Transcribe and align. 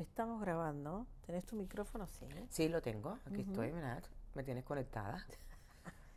Estamos 0.00 0.40
grabando. 0.40 1.06
¿Tenés 1.26 1.44
tu 1.44 1.56
micrófono? 1.56 2.06
Sí. 2.06 2.26
Sí, 2.48 2.68
lo 2.68 2.80
tengo. 2.80 3.18
Aquí 3.26 3.42
estoy, 3.42 3.70
Nat. 3.72 4.04
Me 4.34 4.42
tienes 4.42 4.64
conectada. 4.64 5.24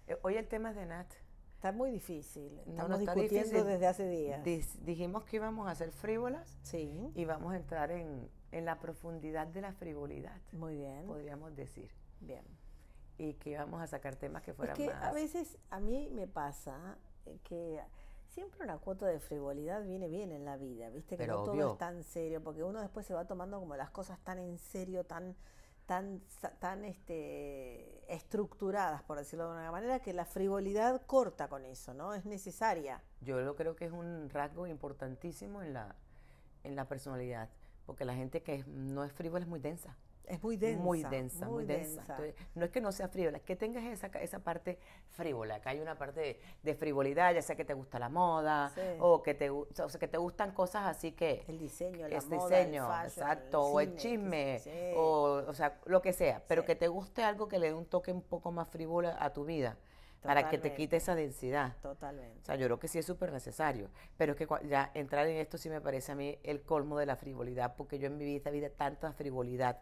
Eh, 0.08 0.18
Hoy 0.22 0.36
el 0.38 0.48
tema 0.48 0.70
es 0.70 0.76
de 0.78 0.86
Nat. 0.86 1.08
Está 1.56 1.72
muy 1.72 1.92
difícil. 1.92 2.60
Estamos 2.68 2.90
no 2.90 2.98
discutiendo 2.98 3.50
difícil. 3.50 3.66
desde 3.66 3.88
hace 3.88 4.08
días. 4.10 4.44
Dis- 4.46 4.78
dijimos 4.86 5.24
que 5.26 5.36
íbamos 5.38 5.70
a 5.70 5.76
ser 5.76 5.92
frívolas 5.92 6.58
Sí. 6.62 7.12
y 7.16 7.26
vamos 7.26 7.54
a 7.54 7.58
entrar 7.58 7.92
en, 7.92 8.30
en 8.52 8.66
la 8.66 8.80
profundidad 8.80 9.48
de 9.48 9.62
la 9.62 9.72
frivolidad, 9.74 10.38
Muy 10.54 10.76
bien. 10.78 11.06
podríamos 11.06 11.56
decir. 11.56 11.90
Bien. 12.22 12.44
Y 13.18 13.34
que 13.36 13.52
íbamos 13.52 13.82
a 13.82 13.88
sacar 13.88 14.16
temas 14.16 14.44
que 14.44 14.52
Es 14.52 14.58
fueran 14.58 14.76
que 14.78 14.88
más. 14.88 15.04
a 15.04 15.12
veces 15.14 15.58
a 15.70 15.80
mí 15.80 16.10
me 16.10 16.28
pasa 16.28 16.98
eh, 17.26 17.38
que 17.44 17.82
siempre 18.34 18.64
una 18.64 18.78
cuota 18.78 19.06
de 19.06 19.20
frivolidad 19.20 19.84
viene 19.84 20.08
bien 20.08 20.32
en 20.32 20.46
la 20.46 20.58
vida, 20.58 20.90
¿viste? 20.90 21.16
Que 21.16 21.24
Pero 21.24 21.38
no 21.38 21.44
todo 21.44 21.54
obvio. 21.54 21.72
es 21.74 21.78
tan 21.78 22.04
serio, 22.04 22.44
porque 22.44 22.64
uno 22.64 22.82
después 22.82 23.06
se 23.06 23.14
va 23.14 23.26
tomando 23.28 23.60
como 23.60 23.76
las 23.76 23.90
cosas 23.92 24.20
tan 24.24 24.40
en 24.40 24.58
serio, 24.58 25.04
tan 25.06 25.36
tan 25.86 26.22
tan 26.60 26.86
este 26.86 28.14
estructuradas, 28.14 29.04
por 29.04 29.18
decirlo 29.18 29.46
de 29.48 29.52
una 29.58 29.72
manera, 29.72 30.00
que 30.00 30.14
la 30.14 30.26
frivolidad 30.26 31.02
corta 31.06 31.48
con 31.50 31.66
eso, 31.66 31.94
¿no? 31.94 32.14
Es 32.14 32.26
necesaria. 32.26 33.02
Yo 33.22 33.40
lo 33.42 33.56
creo 33.56 33.76
que 33.76 33.86
es 33.86 33.92
un 33.92 34.30
rasgo 34.30 34.66
importantísimo 34.68 35.62
en 35.62 35.74
la, 35.74 35.96
en 36.64 36.76
la 36.76 36.88
personalidad, 36.88 37.50
porque 37.86 38.06
la 38.06 38.16
gente 38.16 38.42
que 38.44 38.56
es- 38.56 38.68
no 38.68 39.04
es 39.04 39.12
frívola 39.12 39.44
es 39.44 39.50
muy 39.50 39.60
densa. 39.60 39.98
Es 40.26 40.42
muy 40.42 40.56
densa. 40.58 40.82
muy 40.84 41.04
densa, 41.04 41.46
muy, 41.48 41.66
densa. 41.66 42.00
densa. 42.02 42.14
Entonces, 42.16 42.36
no 42.56 42.66
es 42.66 42.72
que 42.72 42.82
no 42.82 42.92
sea 42.92 43.08
frívola, 43.10 43.38
es 43.38 43.44
que 43.44 43.56
tengas 43.56 43.84
esa, 43.84 44.08
esa 44.20 44.40
parte 44.40 44.80
frívola, 45.10 45.60
que 45.60 45.70
hay 45.70 45.80
una 45.80 45.98
parte 45.98 46.20
de, 46.22 46.40
de 46.64 46.76
frivolidad, 46.76 47.34
ya 47.34 47.42
sea 47.42 47.56
que 47.56 47.66
te 47.66 47.74
gusta 47.74 48.00
la 48.00 48.10
moda, 48.10 48.72
Sí. 48.74 48.82
o 49.00 49.22
que 49.22 49.34
te 49.34 49.50
o 49.50 49.68
sea, 49.74 49.88
que 50.00 50.08
te 50.08 50.18
gustan 50.18 50.52
cosas 50.54 50.86
así 50.88 51.12
que 51.12 51.44
El 51.48 51.60
diseño, 51.60 52.08
la 52.08 52.18
es 52.18 52.26
moda, 52.30 52.58
el 52.60 52.66
diseño, 52.68 52.88
fashion, 52.88 53.06
exacto, 53.08 53.68
el 53.68 53.74
o 53.76 53.80
el 53.82 53.96
chisme, 53.98 54.60
sí. 54.60 54.72
o, 54.96 55.44
o 55.48 55.54
sea, 55.54 55.80
lo 55.86 56.02
que 56.02 56.14
sea, 56.14 56.42
pero 56.48 56.62
Sí. 56.62 56.68
que 56.68 56.76
te 56.76 56.88
guste 56.88 57.24
algo 57.24 57.48
que 57.48 57.60
le 57.60 57.68
dé 57.68 57.74
un 57.74 57.86
toque 57.86 58.12
un 58.12 58.22
poco 58.22 58.52
más 58.52 58.70
frívolo 58.70 59.10
a 59.20 59.34
tu 59.34 59.44
vida, 59.44 59.78
para 60.22 60.50
que 60.50 60.58
te 60.58 60.74
quite 60.74 60.96
esa 60.96 61.16
densidad. 61.16 61.76
Totalmente. 61.82 62.40
O 62.44 62.46
sea, 62.46 62.56
yo 62.56 62.66
creo 62.68 62.80
que 62.80 62.88
sí 62.88 62.98
es 62.98 63.06
súper 63.06 63.34
necesario, 63.34 63.90
pero 64.16 64.32
es 64.32 64.38
que 64.38 64.48
ya 64.70 64.90
entrar 64.94 65.28
en 65.28 65.36
esto 65.36 65.58
sí 65.58 65.70
me 65.70 65.82
parece 65.82 66.14
a 66.14 66.16
mí 66.16 66.40
el 66.44 66.62
colmo 66.62 66.98
de 66.98 67.06
la 67.06 67.18
frivolidad, 67.18 67.76
porque 67.76 68.00
yo 68.00 68.08
en 68.08 68.18
mi 68.18 68.24
vida 68.24 68.50
he 68.50 68.54
vivido 68.54 68.72
tanta 68.72 69.12
frivolidad 69.12 69.82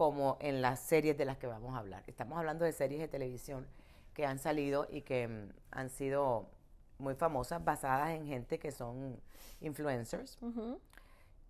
como 0.00 0.38
en 0.40 0.62
las 0.62 0.80
series 0.80 1.18
de 1.18 1.26
las 1.26 1.36
que 1.36 1.46
vamos 1.46 1.74
a 1.74 1.78
hablar. 1.78 2.02
Estamos 2.06 2.38
hablando 2.38 2.64
de 2.64 2.72
series 2.72 3.02
de 3.02 3.08
televisión 3.08 3.66
que 4.14 4.24
han 4.24 4.38
salido 4.38 4.88
y 4.90 5.02
que 5.02 5.28
mm, 5.28 5.52
han 5.72 5.90
sido 5.90 6.48
muy 6.96 7.14
famosas, 7.14 7.62
basadas 7.62 8.08
en 8.12 8.26
gente 8.26 8.58
que 8.58 8.72
son 8.72 9.20
influencers. 9.60 10.38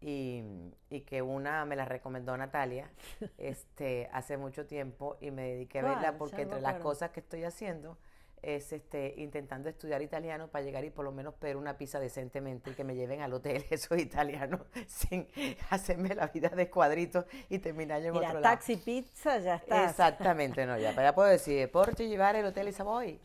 Y, 0.01 0.43
y 0.89 1.03
que 1.03 1.23
una 1.23 1.65
me 1.65 1.77
la 1.77 1.85
recomendó 1.85 2.37
Natalia 2.37 2.91
este, 3.39 4.11
hace 4.13 4.37
mucho 4.37 4.67
tiempo 4.67 5.17
y 5.21 5.31
me 5.31 5.43
dediqué 5.43 5.79
a 5.79 5.83
verla 5.83 6.19
porque 6.19 6.43
entre 6.43 6.61
las 6.61 6.81
cosas 6.81 7.11
que 7.11 7.21
estoy 7.21 7.45
haciendo 7.45 7.99
es 8.43 8.73
este, 8.73 9.15
intentando 9.19 9.69
estudiar 9.69 10.03
italiano 10.03 10.49
para 10.49 10.65
llegar 10.65 10.85
y 10.85 10.91
por 10.91 11.05
lo 11.05 11.13
menos 11.13 11.35
pedir 11.35 11.57
una 11.57 11.77
pizza 11.77 12.01
decentemente 12.01 12.71
y 12.71 12.75
que 12.75 12.85
me 12.85 12.95
lleven 12.95 13.21
al 13.23 13.33
hotel 13.33 13.65
esos 13.71 13.99
italianos 13.99 14.61
sin 14.87 15.29
hacerme 15.71 16.15
la 16.15 16.29
vida 16.29 16.49
de 16.49 16.71
cuadritos 16.71 17.27
y 17.49 17.59
terminar 17.59 18.01
yo 18.01 18.09
en 18.09 18.15
Mira, 18.15 18.29
otro 18.29 18.41
lado. 18.41 18.55
taxi 18.55 18.77
pizza 18.77 19.39
ya 19.39 19.57
está. 19.57 19.85
Exactamente, 19.89 20.67
no, 20.67 20.79
ya, 20.79 20.93
ya 20.93 21.15
puedo 21.15 21.29
decir, 21.29 21.71
porti 21.71 22.09
llevar 22.09 22.37
el 22.37 22.47
hotel 22.47 22.69
y 22.69 22.73
Savoy. 22.73 23.21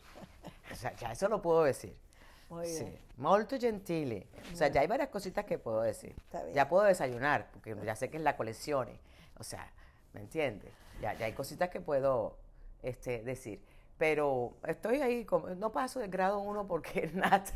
O 0.70 0.74
sea, 0.74 0.94
ya 0.96 1.12
eso 1.12 1.28
lo 1.28 1.40
puedo 1.40 1.64
decir. 1.64 1.96
Muy 2.48 2.66
bien. 2.66 2.86
Sí, 2.86 2.98
molto 3.16 3.58
gentile. 3.58 4.26
O 4.52 4.56
sea, 4.56 4.68
ya 4.68 4.80
hay 4.80 4.86
varias 4.86 5.08
cositas 5.08 5.44
que 5.44 5.58
puedo 5.58 5.80
decir. 5.82 6.14
Bien. 6.32 6.54
Ya 6.54 6.68
puedo 6.68 6.84
desayunar, 6.84 7.48
porque 7.52 7.76
ya 7.84 7.96
sé 7.96 8.10
que 8.10 8.18
es 8.18 8.22
la 8.22 8.36
colección. 8.36 8.88
O 9.38 9.44
sea, 9.44 9.72
¿me 10.12 10.20
entiendes? 10.20 10.72
Ya, 11.00 11.14
ya 11.14 11.26
hay 11.26 11.32
cositas 11.32 11.70
que 11.70 11.80
puedo 11.80 12.36
este, 12.82 13.22
decir. 13.22 13.60
Pero 13.98 14.54
estoy 14.66 15.00
ahí, 15.00 15.24
como- 15.24 15.48
no 15.48 15.72
paso 15.72 16.00
del 16.00 16.10
grado 16.10 16.38
uno 16.38 16.66
porque 16.66 17.10
Nat, 17.14 17.48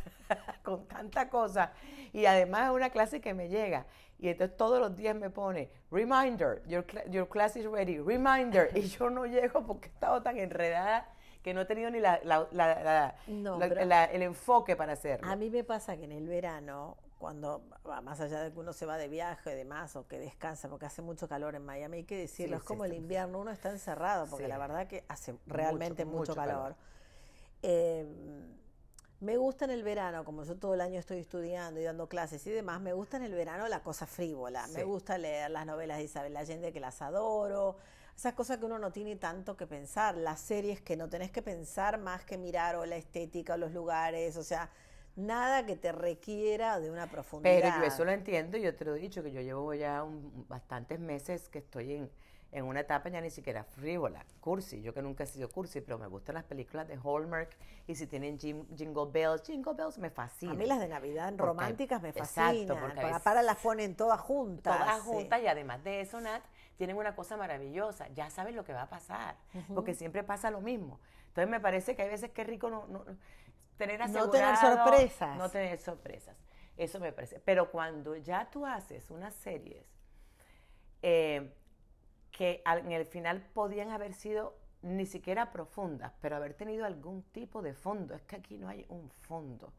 con 0.63 0.87
tanta 0.89 1.29
cosa. 1.29 1.73
Y 2.13 2.27
además 2.27 2.69
es 2.69 2.71
una 2.75 2.91
clase 2.91 3.21
que 3.21 3.35
me 3.35 3.49
llega. 3.49 3.87
Y 4.19 4.29
entonces 4.29 4.57
todos 4.57 4.81
los 4.81 4.97
días 4.97 5.15
me 5.17 5.31
pone, 5.31 5.71
reminder, 5.91 6.63
your, 6.67 6.85
your 7.11 7.29
class 7.29 7.57
is 7.57 7.65
ready, 7.67 7.99
reminder. 7.99 8.71
Y 8.75 8.83
yo 8.83 9.09
no 9.11 9.25
llego 9.27 9.67
porque 9.67 9.89
he 9.89 9.91
estado 9.93 10.23
tan 10.23 10.37
enredada 10.39 11.09
que 11.43 11.55
no 11.55 11.63
he 11.63 11.65
tenido 11.65 11.91
ni 11.91 12.01
la, 12.01 12.21
la- 12.25 12.47
la- 12.53 12.83
la- 12.83 13.15
No, 13.29 13.59
la- 13.59 13.69
pero- 13.69 13.85
la- 13.87 14.05
el 14.05 14.23
enfoque 14.23 14.77
para 14.77 14.93
hacerlo. 14.93 15.27
A 15.31 15.37
mí 15.37 15.49
me 15.49 15.65
pasa 15.65 15.97
que 15.97 16.05
en 16.05 16.13
el 16.13 16.27
verano, 16.29 16.99
cuando 17.21 17.63
va 17.89 18.01
más 18.01 18.19
allá 18.21 18.43
de 18.43 18.51
que 18.53 18.59
uno 18.59 18.73
se 18.73 18.87
va 18.87 18.97
de 18.97 19.07
viaje 19.07 19.53
y 19.53 19.55
demás, 19.55 19.95
o 19.95 20.09
que 20.09 20.19
descansa, 20.19 20.69
porque 20.69 20.87
hace 20.87 21.03
mucho 21.03 21.29
calor 21.29 21.55
en 21.55 21.65
Miami, 21.65 21.99
hay 21.99 22.05
que 22.05 22.17
decirlo, 22.17 22.57
Sí, 22.57 22.61
es 22.61 22.63
sí, 22.63 22.67
como 22.67 22.85
el 22.87 22.95
invierno, 22.95 23.39
uno 23.39 23.51
está 23.53 23.71
encerrado, 23.71 24.27
porque 24.27 24.47
Sí. 24.47 24.49
la 24.49 24.59
verdad 24.59 24.89
que 24.89 25.05
hace 25.07 25.37
realmente 25.47 26.05
mucho, 26.05 26.19
mucho 26.19 26.35
calor. 26.35 26.55
calor. 26.57 26.77
Eh, 27.63 28.07
me 29.21 29.37
gusta 29.37 29.67
en 29.67 29.71
el 29.73 29.83
verano, 29.83 30.25
como 30.25 30.45
yo 30.45 30.57
todo 30.57 30.73
el 30.73 30.81
año 30.81 30.99
estoy 30.99 31.19
estudiando 31.19 31.79
y 31.79 31.85
dando 31.85 32.09
clases 32.09 32.47
y 32.47 32.51
demás, 32.51 32.81
me 32.81 32.95
gusta 32.95 33.19
en 33.19 33.25
el 33.25 33.35
verano 33.35 33.69
la 33.69 33.83
cosa 33.83 34.07
frívola. 34.07 34.67
Me 34.69 34.83
gusta 34.85 35.19
leer 35.19 35.51
las 35.51 35.67
novelas 35.67 35.99
de 35.99 36.05
Isabel 36.05 36.35
Allende, 36.39 36.73
que 36.73 36.81
las 36.81 37.03
adoro. 37.03 37.77
Esas 38.17 38.33
cosas 38.33 38.57
que 38.57 38.65
uno 38.65 38.79
no 38.79 38.93
tiene 38.93 39.17
tanto 39.17 39.59
que 39.59 39.67
pensar. 39.67 40.17
Las 40.17 40.41
series 40.41 40.81
que 40.81 40.97
no 40.97 41.11
tenés 41.11 41.31
que 41.31 41.43
pensar 41.43 41.99
más 41.99 42.25
que 42.25 42.39
mirar 42.39 42.77
o 42.77 42.87
la 42.87 42.97
estética 42.97 43.55
o 43.55 43.57
los 43.59 43.73
lugares. 43.73 44.39
O 44.39 44.43
sea, 44.43 44.71
nada 45.17 45.67
que 45.67 45.77
te 45.77 45.93
requiera 45.93 46.81
de 46.81 46.91
una 46.91 47.07
profundidad. 47.11 47.61
Pero 47.61 47.77
yo 47.79 47.85
eso 47.85 48.05
lo 48.05 48.13
entiendo, 48.13 48.57
yo 48.59 48.75
te 48.75 48.85
lo 48.85 48.95
he 48.95 48.99
dicho, 48.99 49.23
que 49.23 49.33
yo 49.33 49.41
llevo 49.41 49.75
ya 49.75 50.03
un- 50.05 50.47
bastantes 50.49 50.99
meses 51.01 51.49
que 51.49 51.59
estoy 51.59 51.95
en, 51.95 52.11
en 52.53 52.65
una 52.65 52.81
etapa 52.81 53.09
ya 53.11 53.21
ni 53.21 53.31
siquiera 53.31 53.63
frívola, 53.63 54.25
cursi, 54.41 54.83
yo 54.83 54.93
que 54.93 55.03
nunca 55.03 55.23
he 55.25 55.27
sido 55.27 55.49
cursi, 55.51 55.81
pero 55.81 55.99
me 55.99 56.07
gustan 56.09 56.35
las 56.35 56.45
películas 56.45 56.89
de 56.89 56.99
Hallmark 57.03 57.51
y 57.87 57.95
si 57.95 58.07
tienen 58.09 58.39
jim- 58.41 58.67
Jingle 58.77 59.07
Bells, 59.13 59.43
Jingle 59.45 59.75
Bells 59.75 59.99
me 59.99 60.09
A 60.09 60.11
fascinan. 60.11 60.57
mí 60.57 60.67
las 60.67 60.81
de 60.81 60.89
Navidad 60.89 61.29
Porque- 61.31 61.45
románticas 61.45 62.03
me 62.03 62.09
exacto, 62.09 62.35
fascinan. 62.35 62.81
porque 62.81 62.99
a 62.99 63.03
Para, 63.03 63.19
para 63.21 63.43
las 63.43 63.57
ponen 63.59 63.95
todas 63.95 64.21
juntas. 64.21 64.77
Todas 64.79 64.97
sí. 65.03 65.09
juntas 65.09 65.41
y 65.43 65.47
además 65.47 65.85
de 65.85 66.01
eso, 66.01 66.21
Nat, 66.21 66.43
tienen 66.77 66.97
una 66.97 67.15
cosa 67.15 67.37
maravillosa, 67.37 68.09
ya 68.15 68.31
saben 68.31 68.57
lo 68.57 68.65
que 68.65 68.73
va 68.73 68.83
a 68.83 68.89
pasar, 68.89 69.37
porque 69.75 69.95
siempre 69.95 70.25
pasa 70.25 70.51
lo 70.51 70.61
mismo. 70.61 70.99
Entonces 71.29 71.49
me 71.49 71.61
parece 71.61 71.95
que 71.95 72.03
hay 72.03 72.09
veces 72.09 72.31
que 72.33 72.43
es 72.43 72.49
rico 72.49 72.69
no, 72.71 72.89
no- 72.89 73.05
tener 73.81 74.09
No 74.11 74.31
tener 74.31 74.57
sorpresas. 74.57 75.37
No 75.37 75.49
tener 75.49 75.79
sorpresas, 75.79 76.37
eso 76.77 77.01
me 77.01 77.13
parece. 77.13 77.41
Pero 77.41 77.71
cuando 77.71 78.15
ya 78.17 78.51
tú 78.51 78.67
haces 78.67 79.11
unas 79.11 79.35
series 79.35 79.85
eh, 81.03 81.53
que 82.31 82.63
al- 82.65 82.81
en 82.81 82.93
el 82.93 83.07
final 83.07 83.41
podían 83.55 83.91
haber 83.91 84.13
sido 84.15 84.57
ni 84.83 85.07
siquiera 85.07 85.51
profundas, 85.51 86.13
pero 86.21 86.37
haber 86.37 86.55
tenido 86.55 86.85
algún 86.87 87.23
tipo 87.33 87.63
de 87.63 87.75
fondo, 87.75 88.15
es 88.15 88.23
que 88.23 88.37
aquí 88.37 88.57
no 88.59 88.69
hay 88.69 88.87
un 88.89 89.11
fondo. 89.11 89.73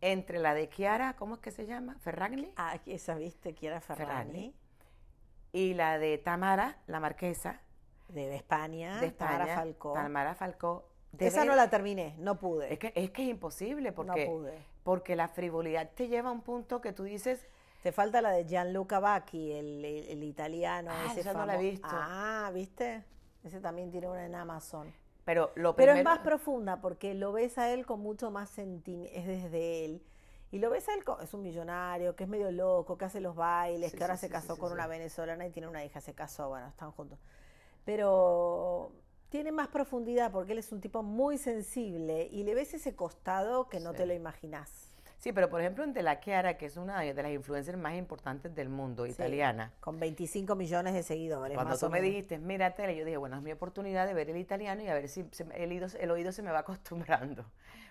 Entre 0.00 0.38
la 0.38 0.52
de 0.54 0.68
Chiara, 0.68 1.14
¿cómo 1.16 1.34
es 1.36 1.40
que 1.40 1.50
se 1.50 1.66
llama? 1.66 1.96
Ferragni. 2.00 2.52
Ah, 2.56 2.78
esa 2.86 3.14
viste 3.14 3.54
Ferrani, 3.54 3.80
Ferrani. 3.80 4.54
y 5.52 5.74
la 5.74 5.98
de 5.98 6.18
Tamara, 6.18 6.78
la 6.86 7.00
marquesa 7.00 7.60
de, 8.08 8.26
de 8.28 8.36
España, 8.36 9.00
de 9.00 9.06
España, 9.06 9.30
Tamara 9.38 9.54
Falcó. 9.56 9.92
Tamara 9.92 10.34
Falcó. 10.34 10.88
Esa 11.18 11.44
no 11.44 11.54
la 11.56 11.70
terminé, 11.70 12.14
no 12.18 12.38
pude. 12.38 12.72
es 12.72 12.78
que 12.78 12.92
es 12.94 13.10
que 13.10 13.22
es 13.22 13.28
imposible 13.28 13.92
porque 13.92 14.26
pude. 14.26 14.58
porque 14.84 15.16
la 15.16 15.28
frivolidad 15.28 15.90
te 15.94 16.08
lleva 16.08 16.28
a 16.30 16.32
un 16.32 16.42
punto 16.42 16.80
que 16.80 16.92
tú 16.92 17.04
dices, 17.04 17.46
Te 17.82 17.92
falta 17.92 18.20
la 18.20 18.30
de 18.32 18.44
Gianluca 18.46 18.98
Bacchi, 18.98 19.52
el, 19.52 19.84
el- 19.84 20.08
el 20.08 20.22
italiano. 20.24 20.90
Ah, 20.92 21.08
ese 21.12 21.20
esa 21.20 21.32
no 21.34 21.46
la 21.46 21.54
he 21.54 21.70
visto. 21.70 21.86
Ah, 21.90 22.50
¿viste? 22.52 23.04
Ese 23.44 23.60
también 23.60 23.90
tiene 23.92 24.08
una 24.08 24.26
en 24.26 24.34
Amazon. 24.34 24.92
pero 25.24 25.52
lo 25.54 25.76
Pero 25.76 25.92
es 25.92 26.02
más 26.04 26.18
profunda 26.20 26.80
porque 26.80 27.14
lo 27.14 27.32
ves 27.32 27.58
a 27.58 27.72
él 27.72 27.86
con 27.86 28.00
mucho 28.00 28.30
más 28.32 28.48
sentimiento, 28.50 29.16
es 29.16 29.26
desde 29.26 29.84
él. 29.84 30.02
Y 30.52 30.58
lo 30.58 30.70
ves 30.70 30.88
a 30.88 30.94
él, 30.94 31.04
co- 31.04 31.20
es 31.20 31.32
un 31.34 31.42
millonario, 31.42 32.16
que 32.16 32.24
es 32.24 32.30
medio 32.30 32.50
loco, 32.50 32.96
que 32.98 33.04
hace 33.04 33.20
los 33.20 33.34
bailes, 33.36 33.90
Sí, 33.92 33.96
que 33.96 34.02
ahora 34.04 34.16
sí, 34.16 34.26
se 34.26 34.32
casó 34.32 34.54
sí, 34.54 34.60
con 34.60 34.72
una 34.72 34.86
venezolana 34.88 35.46
y 35.46 35.50
tiene 35.50 35.68
una 35.68 35.84
hija, 35.84 36.00
se 36.00 36.14
casó, 36.14 36.48
bueno, 36.48 36.66
están 36.68 36.90
juntos. 36.92 37.18
Pero 37.84 38.90
tiene 39.28 39.52
más 39.52 39.68
profundidad 39.68 40.30
porque 40.32 40.52
él 40.52 40.58
es 40.58 40.72
un 40.72 40.80
tipo 40.80 41.02
muy 41.02 41.38
sensible 41.38 42.28
y 42.30 42.44
le 42.44 42.54
ves 42.54 42.74
ese 42.74 42.94
costado 42.94 43.68
que 43.68 43.80
no 43.80 43.90
Sí. 43.92 43.98
te 43.98 44.06
lo 44.06 44.14
imaginás. 44.14 44.92
Sí, 45.18 45.32
pero 45.32 45.48
por 45.48 45.60
ejemplo, 45.60 45.82
en 45.82 45.92
la 46.04 46.20
Chiara, 46.20 46.56
que 46.56 46.66
es 46.66 46.76
una 46.76 47.00
de 47.00 47.14
las 47.14 47.32
influencers 47.32 47.76
más 47.78 47.94
importantes 47.94 48.54
del 48.54 48.68
mundo, 48.68 49.06
Sí, 49.06 49.12
italiana. 49.12 49.72
Con 49.80 49.98
25 49.98 50.54
millones 50.54 50.94
de 50.94 51.02
seguidores. 51.02 51.56
Cuando 51.56 51.70
más 51.70 51.80
tú 51.80 51.86
o 51.86 51.88
me 51.90 52.00
menos. 52.00 52.10
dijiste, 52.14 52.38
mira 52.38 52.74
tele, 52.74 52.94
yo 52.96 53.04
dije, 53.04 53.16
bueno, 53.16 53.36
es 53.36 53.42
mi 53.42 53.50
oportunidad 53.50 54.06
de 54.06 54.14
ver 54.14 54.30
el 54.30 54.36
italiano 54.36 54.82
y 54.82 54.88
a 54.88 54.94
ver 54.94 55.08
si 55.08 55.26
se 55.32 55.44
el, 55.54 55.70
oído, 55.70 55.88
el 55.98 56.10
oído 56.10 56.30
se 56.32 56.42
me 56.42 56.52
va 56.52 56.58
acostumbrando. 56.60 57.44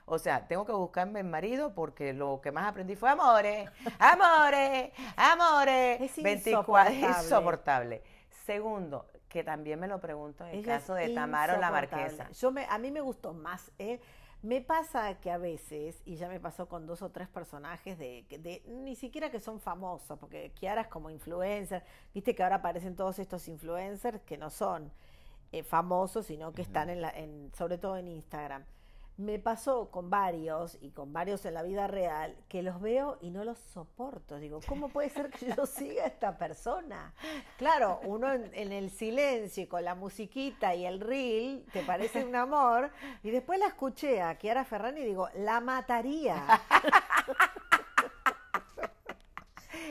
O 0.05 0.19
sea, 0.19 0.47
tengo 0.47 0.65
que 0.65 0.71
buscarme 0.71 1.19
el 1.21 1.25
marido 1.25 1.73
porque 1.73 2.13
lo 2.13 2.39
que 2.41 2.51
más 2.51 2.67
aprendí 2.67 2.95
fue 2.95 3.09
amores, 3.09 3.67
amores, 3.99 4.91
amores. 5.17 6.01
Es 6.01 6.23
24, 6.23 6.93
es 6.93 6.99
insoportable. 6.99 7.23
insoportable. 7.23 8.03
Segundo, 8.45 9.07
que 9.35 9.43
también 9.43 9.79
me 9.79 9.87
lo 9.87 9.99
pregunto 9.99 10.45
en 10.45 10.55
el 10.55 10.65
caso 10.65 10.93
de 10.95 11.09
Tamara 11.15 11.53
o 11.57 11.59
la. 11.59 11.69
Marquesa. 11.71 12.31
Yo 12.31 12.51
me, 12.51 12.65
a 12.69 12.77
mí 12.77 12.89
me 12.89 13.01
gustó 13.01 13.33
más. 13.33 13.71
eh, 13.77 13.99
Me 14.41 14.61
pasa 14.61 15.15
que 15.19 15.29
a 15.31 15.37
veces, 15.37 16.01
y 16.05 16.15
ya 16.15 16.27
me 16.29 16.39
pasó 16.39 16.67
con 16.67 16.85
dos 16.85 17.01
o 17.01 17.09
tres 17.09 17.27
personajes 17.27 17.97
de, 17.97 18.25
de 18.29 18.63
ni 18.67 18.95
siquiera 18.95 19.29
que 19.31 19.39
son 19.39 19.59
famosos, 19.59 20.17
porque 20.19 20.51
Kiara 20.51 20.81
es 20.81 20.87
como 20.87 21.09
influencer, 21.09 21.83
viste 22.13 22.33
que 22.35 22.43
ahora 22.43 22.57
aparecen 22.57 22.95
todos 22.95 23.17
estos 23.19 23.47
influencers 23.47 24.21
que 24.21 24.37
no 24.37 24.49
son 24.49 24.91
eh, 25.51 25.63
famosos, 25.63 26.27
sino 26.27 26.53
que 26.53 26.61
están 26.61 26.89
en 26.89 27.01
la, 27.01 27.09
en, 27.09 27.51
sobre 27.55 27.77
todo 27.77 27.97
en 27.97 28.07
Instagram. 28.07 28.63
Me 29.17 29.39
pasó 29.39 29.91
con 29.91 30.09
varios 30.09 30.77
y 30.81 30.91
con 30.91 31.13
varios 31.13 31.45
en 31.45 31.53
la 31.53 31.63
vida 31.63 31.87
real 31.87 32.35
que 32.49 32.61
los 32.61 32.81
veo 32.81 33.17
y 33.21 33.29
no 33.29 33.45
los 33.45 33.57
soporto. 33.57 34.39
Digo, 34.39 34.59
¿cómo 34.67 34.89
puede 34.89 35.09
ser 35.09 35.29
que 35.29 35.53
yo 35.55 35.65
siga 35.65 36.03
a 36.03 36.07
esta 36.07 36.37
persona? 36.37 37.13
Claro, 37.57 38.01
uno 38.03 38.33
en, 38.33 38.73
el 38.73 38.89
silencio 38.89 39.63
y 39.63 39.67
con 39.67 39.85
la 39.85 39.95
musiquita 39.95 40.75
y 40.75 40.85
el 40.85 40.99
reel 40.99 41.65
te 41.71 41.81
parece 41.83 42.25
un 42.25 42.35
amor. 42.35 42.91
Y 43.23 43.31
después 43.31 43.57
la 43.57 43.67
escuché 43.67 44.21
a 44.21 44.37
Kiara 44.37 44.65
Ferrani 44.65 44.99
y 44.99 45.05
digo, 45.05 45.29
la 45.35 45.61
mataría. 45.61 46.43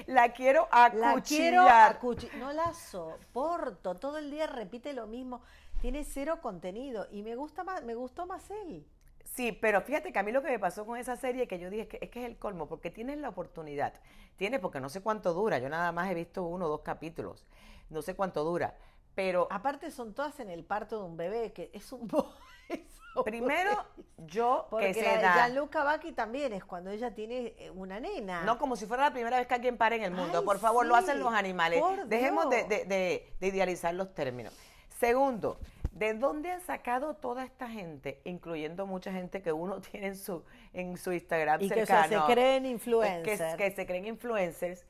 La 0.06 0.32
quiero 0.32 0.68
acuchillar. 0.70 1.14
La 1.16 1.22
quiero 1.22 1.62
acuchillar. 1.62 2.36
No 2.36 2.52
la 2.52 2.74
soporto. 2.74 3.94
Todo 3.94 4.18
el 4.18 4.30
día 4.30 4.46
repite 4.46 4.92
lo 4.92 5.06
mismo. 5.06 5.40
Tiene 5.80 6.04
cero 6.04 6.40
contenido 6.42 7.06
y 7.10 7.22
me 7.22 7.36
gusta 7.36 7.64
más, 7.64 7.82
me 7.84 7.94
gustó 7.94 8.26
más 8.26 8.50
él. 8.50 8.86
Sí, 9.34 9.50
pero 9.50 9.80
fíjate 9.80 10.12
que 10.12 10.18
a 10.18 10.22
mí 10.22 10.30
lo 10.30 10.42
que 10.42 10.48
me 10.48 10.58
pasó 10.60 10.86
con 10.86 10.96
esa 10.96 11.16
serie 11.16 11.48
que 11.48 11.58
yo 11.58 11.68
dije 11.68 11.82
es 11.82 11.88
que 11.88 11.98
es, 12.00 12.10
que 12.10 12.20
es 12.20 12.26
el 12.26 12.36
colmo, 12.36 12.68
porque 12.68 12.90
tienes 12.90 13.18
la 13.18 13.30
oportunidad. 13.30 13.92
Tienes, 14.36 14.60
porque 14.60 14.80
no 14.80 14.88
sé 14.88 15.00
cuánto 15.00 15.32
dura, 15.34 15.58
yo 15.58 15.68
nada 15.68 15.90
más 15.90 16.08
he 16.10 16.14
visto 16.14 16.44
uno 16.44 16.66
o 16.66 16.68
dos 16.68 16.82
capítulos, 16.82 17.44
no 17.90 18.00
sé 18.00 18.14
cuánto 18.14 18.44
dura, 18.44 18.76
pero... 19.14 19.48
Aparte 19.50 19.90
son 19.90 20.14
todas 20.14 20.38
en 20.38 20.50
el 20.50 20.64
parto 20.64 20.98
de 20.98 21.04
un 21.04 21.16
bebé, 21.16 21.52
que 21.52 21.70
es 21.72 21.92
un... 21.92 22.08
Primero, 23.24 23.84
yo 24.18 24.66
Porque 24.70 24.92
que 24.92 24.94
se 24.94 25.18
da. 25.18 25.34
Gianluca 25.34 25.84
Bacchi 25.84 26.12
también 26.12 26.52
es 26.52 26.64
cuando 26.64 26.90
ella 26.90 27.14
tiene 27.14 27.54
eh, 27.58 27.70
una 27.70 28.00
nena. 28.00 28.42
No, 28.42 28.58
como 28.58 28.74
si 28.76 28.86
fuera 28.86 29.04
la 29.04 29.12
primera 29.12 29.38
vez 29.38 29.46
que 29.46 29.54
alguien 29.54 29.76
pare 29.76 29.96
en 29.96 30.02
el 30.02 30.10
mundo. 30.10 30.44
por 30.44 30.58
favor, 30.58 30.86
lo 30.86 30.96
hacen 30.96 31.20
los 31.20 31.32
animales. 31.32 31.82
Dejemos 32.06 32.50
de, 32.50 32.64
de, 32.66 33.46
idealizar 33.46 33.94
los 33.94 34.14
términos. 34.14 34.52
Segundo, 34.98 35.58
¿de 35.94 36.14
dónde 36.14 36.50
han 36.50 36.60
sacado 36.60 37.14
toda 37.14 37.44
esta 37.44 37.68
gente, 37.68 38.20
incluyendo 38.24 38.86
mucha 38.86 39.12
gente 39.12 39.40
que 39.42 39.52
uno 39.52 39.80
tiene 39.90 40.08
en 40.08 40.16
su, 40.16 40.44
en 40.72 40.96
su 40.98 41.12
Instagram 41.12 41.62
y 41.62 41.68
cercano? 41.68 42.08
que 42.08 42.16
se 42.26 42.32
creen 42.32 42.66
influencers. 42.66 43.54
Que, 43.54 43.64
que 43.64 43.70
se 43.70 43.86
creen 43.86 44.06
influencers 44.06 44.84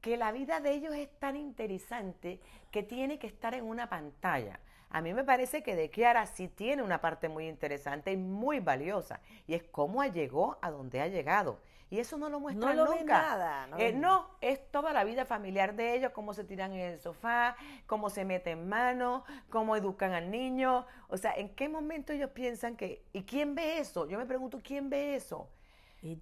que 0.00 0.16
la 0.16 0.32
vida 0.32 0.60
de 0.60 0.72
ellos 0.72 0.94
es 0.94 1.10
tan 1.18 1.36
interesante 1.36 2.40
que 2.70 2.82
tiene 2.82 3.18
que 3.18 3.26
estar 3.26 3.54
en 3.54 3.64
una 3.64 3.88
pantalla. 3.88 4.60
A 4.90 5.00
mí 5.00 5.12
me 5.12 5.24
parece 5.24 5.62
que 5.62 5.76
de 5.76 5.90
Kiara 5.90 6.24
sí 6.26 6.48
tiene 6.48 6.82
una 6.82 7.00
parte 7.00 7.28
muy 7.28 7.46
interesante 7.46 8.12
y 8.12 8.16
muy 8.16 8.60
valiosa, 8.60 9.20
y 9.46 9.54
es 9.54 9.62
cómo 9.64 10.02
llegó 10.04 10.58
a 10.62 10.70
donde 10.70 11.00
ha 11.00 11.08
llegado. 11.08 11.60
Y 11.90 12.00
eso 12.00 12.18
no 12.18 12.28
lo 12.28 12.38
muestra 12.38 12.74
no 12.74 12.84
lo 12.84 12.94
nunca. 12.94 13.22
nada. 13.22 13.66
No, 13.66 13.78
eh, 13.78 13.92
no, 13.92 14.28
es 14.42 14.70
toda 14.70 14.92
la 14.92 15.04
vida 15.04 15.24
familiar 15.24 15.74
de 15.74 15.94
ellos, 15.94 16.12
cómo 16.12 16.34
se 16.34 16.44
tiran 16.44 16.72
en 16.72 16.80
el 16.80 16.98
sofá, 17.00 17.56
cómo 17.86 18.10
se 18.10 18.26
meten 18.26 18.68
manos, 18.68 19.22
cómo 19.48 19.74
educan 19.74 20.12
al 20.12 20.30
niño. 20.30 20.86
O 21.08 21.16
sea, 21.16 21.32
¿en 21.32 21.48
qué 21.54 21.68
momento 21.68 22.12
ellos 22.12 22.30
piensan 22.30 22.76
que... 22.76 23.04
¿Y 23.14 23.22
quién 23.22 23.54
ve 23.54 23.78
eso? 23.78 24.06
Yo 24.06 24.18
me 24.18 24.26
pregunto, 24.26 24.60
¿quién 24.62 24.90
ve 24.90 25.14
eso? 25.14 25.48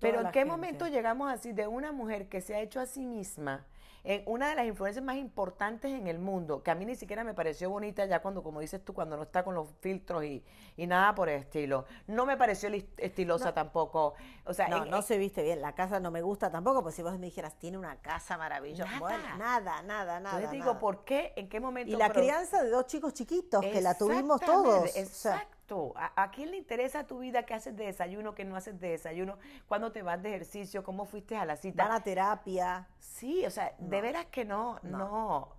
Pero 0.00 0.20
¿en 0.20 0.30
qué 0.30 0.44
momento 0.44 0.86
llegamos 0.86 1.30
así 1.30 1.52
de 1.52 1.66
una 1.66 1.92
mujer 1.92 2.28
que 2.28 2.40
se 2.40 2.54
ha 2.54 2.60
hecho 2.60 2.80
a 2.80 2.86
sí 2.86 3.04
misma 3.04 3.66
en 4.06 4.22
una 4.26 4.48
de 4.48 4.54
las 4.54 4.66
influencias 4.66 5.04
más 5.04 5.16
importantes 5.16 5.90
en 5.90 6.06
el 6.06 6.20
mundo, 6.20 6.62
que 6.62 6.70
a 6.70 6.76
mí 6.76 6.84
ni 6.84 6.94
siquiera 6.94 7.24
me 7.24 7.34
pareció 7.34 7.68
bonita 7.70 8.06
ya 8.06 8.22
cuando, 8.22 8.40
como 8.40 8.60
dices 8.60 8.84
tú, 8.84 8.94
cuando 8.94 9.16
no 9.16 9.24
está 9.24 9.42
con 9.42 9.56
los 9.56 9.68
filtros 9.80 10.22
y, 10.22 10.44
y 10.76 10.86
nada 10.86 11.12
por 11.12 11.28
el 11.28 11.40
estilo. 11.40 11.86
No 12.06 12.24
me 12.24 12.36
pareció 12.36 12.70
estilosa 12.98 13.52
tampoco. 13.52 14.14
O 14.44 14.54
sea, 14.54 14.68
no, 14.68 14.84
no 14.84 15.02
se 15.02 15.18
viste 15.18 15.42
bien. 15.42 15.60
La 15.60 15.74
casa 15.74 15.98
no 15.98 16.12
me 16.12 16.22
gusta 16.22 16.52
tampoco, 16.52 16.84
pues 16.84 16.94
si 16.94 17.02
vos 17.02 17.18
me 17.18 17.26
dijeras, 17.26 17.58
tiene 17.58 17.78
una 17.78 17.96
casa 17.96 18.38
maravillosa. 18.38 18.84
Nada. 18.84 18.98
Bueno, 19.00 19.36
nada, 19.38 19.82
nada, 19.82 20.20
nada. 20.20 20.40
Yo 20.40 20.50
digo, 20.52 20.78
¿por 20.78 21.04
qué? 21.04 21.32
¿En 21.34 21.48
qué 21.48 21.58
momento? 21.58 21.92
Y 21.92 21.96
la 21.96 22.10
crianza 22.10 22.62
de 22.62 22.70
dos 22.70 22.86
chicos 22.86 23.12
chiquitos, 23.12 23.60
que 23.60 23.80
la 23.80 23.98
tuvimos 23.98 24.40
todos. 24.40 24.96
Exacto. 24.96 25.55
¿A, 25.96 26.30
quién 26.30 26.50
le 26.50 26.56
interesa 26.56 27.06
tu 27.06 27.18
vida? 27.18 27.44
¿Qué 27.44 27.54
haces 27.54 27.76
de 27.76 27.86
desayuno? 27.86 28.34
¿Qué 28.34 28.44
no 28.44 28.56
haces 28.56 28.78
de 28.78 28.90
desayuno? 28.90 29.38
¿Cuándo 29.66 29.90
te 29.92 30.02
vas 30.02 30.22
de 30.22 30.30
ejercicio? 30.30 30.84
¿Cómo 30.84 31.04
fuiste 31.04 31.36
a 31.36 31.44
la 31.44 31.56
cita? 31.56 31.84
Van 31.84 31.92
a 31.92 32.02
terapia. 32.02 32.88
Sí, 32.98 33.44
o 33.44 33.50
sea, 33.50 33.74
de 33.78 34.00
veras 34.00 34.26
que 34.26 34.44
no, 34.44 34.78
no, 34.82 34.98
no, 34.98 35.55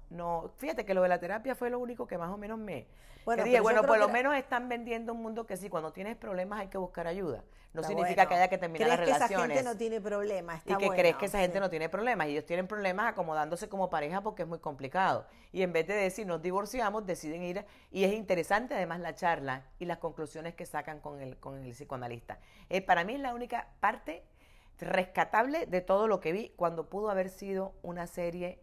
Fíjate 0.57 0.85
que 0.85 0.93
lo 0.93 1.01
de 1.01 1.09
la 1.09 1.19
terapia 1.19 1.55
fue 1.55 1.69
lo 1.69 1.79
único 1.79 2.07
que 2.07 2.17
más 2.17 2.31
o 2.31 2.37
menos 2.37 2.57
me... 2.57 2.87
Bueno, 3.25 3.43
dije, 3.43 3.59
bueno, 3.59 3.83
por 3.83 3.99
lo 3.99 4.07
menos 4.07 4.35
están 4.35 4.69
vendiendo 4.69 5.11
un 5.13 5.21
mundo 5.21 5.45
que 5.45 5.57
sí, 5.57 5.69
cuando 5.69 5.91
tienes 5.91 6.15
problemas 6.15 6.61
hay 6.61 6.67
que 6.67 6.77
buscar 6.77 7.07
ayuda. 7.07 7.43
No 7.73 7.83
significa 7.83 8.25
que 8.25 8.35
haya 8.35 8.47
que 8.47 8.57
terminar 8.57 8.87
las 8.87 8.99
relaciones. 8.99 9.27
que 9.27 9.35
esa 9.35 9.47
gente 9.47 9.63
no 9.63 9.77
tiene 9.77 10.01
problemas, 10.01 10.61
Y 10.65 10.75
que 10.75 10.89
crees 10.89 11.15
que 11.17 11.25
esa 11.25 11.39
gente 11.39 11.59
no 11.59 11.69
tiene 11.69 11.89
problemas. 11.89 12.27
Y 12.27 12.31
ellos 12.31 12.45
tienen 12.45 12.67
problemas 12.67 13.07
acomodándose 13.07 13.69
como 13.69 13.89
pareja 13.89 14.21
porque 14.21 14.43
es 14.43 14.47
muy 14.47 14.59
complicado. 14.59 15.25
Y 15.51 15.61
en 15.61 15.73
vez 15.73 15.87
de 15.87 15.93
decir 15.93 16.25
nos 16.25 16.41
divorciamos, 16.41 17.05
deciden 17.05 17.43
ir. 17.43 17.65
Y 17.91 18.05
es 18.05 18.13
interesante 18.13 18.73
además 18.73 19.01
la 19.01 19.13
charla 19.13 19.65
y 19.77 19.85
las 19.85 19.97
conclusiones 19.97 20.55
que 20.55 20.65
sacan 20.65 20.99
con 20.99 21.19
el, 21.21 21.37
con 21.37 21.63
el 21.63 21.71
psicoanalista. 21.71 22.39
Eh, 22.69 22.81
para 22.81 23.03
mí 23.03 23.15
es 23.15 23.19
la 23.19 23.33
única 23.33 23.67
parte 23.79 24.23
rescatable 24.79 25.65
de 25.65 25.81
todo 25.81 26.07
lo 26.07 26.19
que 26.19 26.31
vi 26.31 26.53
cuando 26.55 26.87
pudo 26.89 27.09
haber 27.09 27.29
sido 27.29 27.73
una 27.81 28.07
serie 28.07 28.59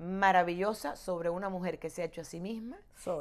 maravillosa 0.00 0.96
sobre 0.96 1.28
una 1.28 1.50
mujer 1.50 1.78
que 1.78 1.90
se 1.90 2.00
ha 2.02 2.06
hecho 2.06 2.22
a 2.22 2.24
sí 2.24 2.40
misma, 2.40 2.78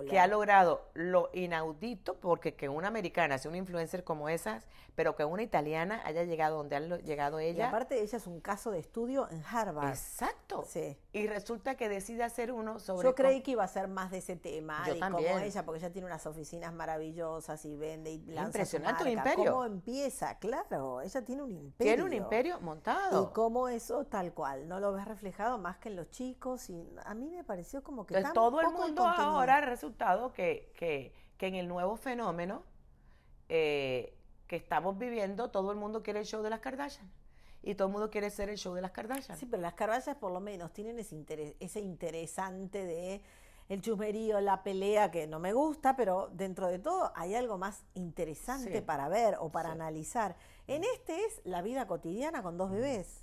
que 0.10 0.20
ha 0.20 0.28
logrado 0.28 0.82
lo 0.94 1.30
inaudito, 1.34 2.16
porque 2.16 2.56
que 2.56 2.70
una 2.70 2.88
americana 2.88 3.38
sea 3.38 3.50
una 3.50 3.58
influencer 3.58 4.04
como 4.04 4.30
esas, 4.30 4.66
pero 4.96 5.16
que 5.16 5.26
una 5.26 5.44
italiana 5.44 6.02
haya 6.06 6.24
llegado 6.24 6.58
donde 6.58 6.76
ha 6.78 6.80
llegado 6.80 7.40
ella. 7.40 7.66
Y 7.66 7.68
aparte 7.68 8.02
ella 8.02 8.18
es 8.18 8.28
un 8.28 8.40
caso 8.40 8.72
de 8.72 8.80
estudio 8.80 9.30
en 9.30 9.44
Harvard. 9.46 9.90
Exacto. 9.90 10.66
Sí. 10.68 10.98
Y 11.12 11.28
resulta 11.28 11.76
que 11.76 11.90
decide 11.90 12.24
hacer 12.24 12.52
uno 12.52 12.80
sobre... 12.80 13.08
Yo 13.08 13.16
creí 13.16 13.42
que 13.42 13.52
iba 13.52 13.64
a 13.64 13.68
ser 13.68 13.88
más 13.88 14.12
de 14.12 14.20
ese 14.20 14.36
tema, 14.36 14.86
Yo 14.88 15.00
como 15.00 15.20
ella, 15.20 15.66
porque 15.66 15.80
ella 15.80 15.92
tiene 15.92 16.06
unas 16.06 16.26
oficinas 16.28 16.74
maravillosas 16.74 17.64
y 17.66 17.76
vende 17.76 18.12
y 18.12 18.20
lanza 18.26 18.48
Impresionante 18.48 19.04
un 19.04 19.10
imperio. 19.10 19.52
¿Cómo 19.52 19.66
empieza? 19.66 20.38
Claro, 20.40 21.02
ella 21.02 21.22
tiene 21.24 21.44
un 21.44 21.52
imperio. 21.52 21.94
Tiene 21.94 22.04
un 22.04 22.14
imperio 22.14 22.60
montado. 22.62 23.24
Y 23.24 23.34
cómo 23.34 23.68
eso 23.68 24.06
tal 24.06 24.34
cual, 24.34 24.68
no 24.68 24.80
lo 24.80 24.94
ves 24.94 25.06
reflejado 25.06 25.58
más 25.58 25.78
que 25.78 25.90
en 25.90 25.96
los 25.98 26.10
chicos 26.10 26.69
a 27.06 27.14
mí 27.14 27.30
me 27.30 27.44
pareció 27.44 27.84
como 27.84 28.06
que 28.06 28.16
Entonces, 28.16 28.34
todo 28.34 28.62
el 28.62 28.70
mundo 28.70 29.06
ahora 29.06 29.58
ha 29.58 29.62
resultado 29.62 30.34
que, 30.34 30.72
que, 30.78 31.14
que, 31.38 31.48
en 31.48 31.56
el 31.56 31.68
nuevo 31.68 31.96
fenómeno 31.96 32.64
eh, 33.48 34.16
que 34.48 34.56
estamos 34.56 34.98
viviendo, 34.98 35.50
todo 35.50 35.72
el 35.72 35.78
mundo 35.78 36.04
quiere 36.04 36.20
el 36.20 36.26
show 36.26 36.42
de 36.42 36.50
las 36.50 36.60
Kardashian. 36.60 37.10
Y 37.62 37.76
todo 37.76 37.88
el 37.88 37.92
mundo 37.92 38.10
quiere 38.10 38.30
ser 38.30 38.50
el 38.50 38.58
show 38.58 38.74
de 38.74 38.82
las 38.82 38.92
Kardashian. 38.92 39.38
Sí, 39.38 39.46
pero 39.46 39.62
las 39.62 39.74
Kardashian 39.74 40.18
por 40.18 40.32
lo 40.32 40.40
menos 40.40 40.72
tienen 40.72 40.98
ese, 41.00 41.16
interés, 41.16 41.56
ese 41.60 41.82
interesante 41.82 42.86
de 42.86 43.22
el 43.68 43.82
chusmerío, 43.82 44.40
la 44.42 44.64
pelea, 44.64 45.12
que 45.12 45.28
no 45.28 45.40
me 45.40 45.54
gusta, 45.54 45.96
pero 45.96 46.30
dentro 46.34 46.68
de 46.68 46.80
todo 46.80 47.12
hay 47.16 47.36
algo 47.36 47.60
más 47.60 47.84
interesante 47.94 48.82
para 48.82 49.08
ver 49.10 49.38
o 49.40 49.52
para 49.52 49.72
analizar. 49.72 50.36
En 50.66 50.84
este 50.84 51.24
es 51.26 51.42
la 51.44 51.62
vida 51.62 51.86
cotidiana 51.86 52.42
con 52.42 52.58
dos 52.58 52.72
bebés 52.72 53.22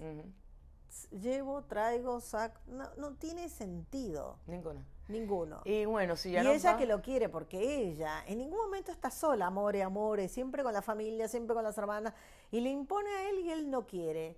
llevo, 1.10 1.62
traigo, 1.64 2.20
saco. 2.20 2.60
No, 2.66 2.88
no 2.96 3.14
tiene 3.14 3.48
sentido. 3.48 4.38
Ninguno. 4.46 4.84
Ninguno. 5.08 5.60
Y 5.64 5.84
bueno, 5.84 6.16
si 6.16 6.32
ya 6.32 6.42
Y 6.42 6.48
ella 6.48 6.76
que 6.76 6.86
lo 6.86 7.00
quiere, 7.00 7.28
porque 7.28 7.80
ella 7.80 8.24
en 8.26 8.38
ningún 8.38 8.58
momento 8.58 8.90
está 8.90 9.10
sola, 9.10 9.46
amore, 9.46 9.82
amore, 9.82 10.28
siempre 10.28 10.62
con 10.62 10.72
la 10.72 10.82
familia, 10.82 11.28
siempre 11.28 11.54
con 11.54 11.62
las 11.62 11.78
hermanas, 11.78 12.12
y 12.50 12.60
le 12.60 12.70
impone 12.70 13.08
a 13.10 13.30
él 13.30 13.38
y 13.38 13.50
él 13.50 13.70
no 13.70 13.86
quiere. 13.86 14.36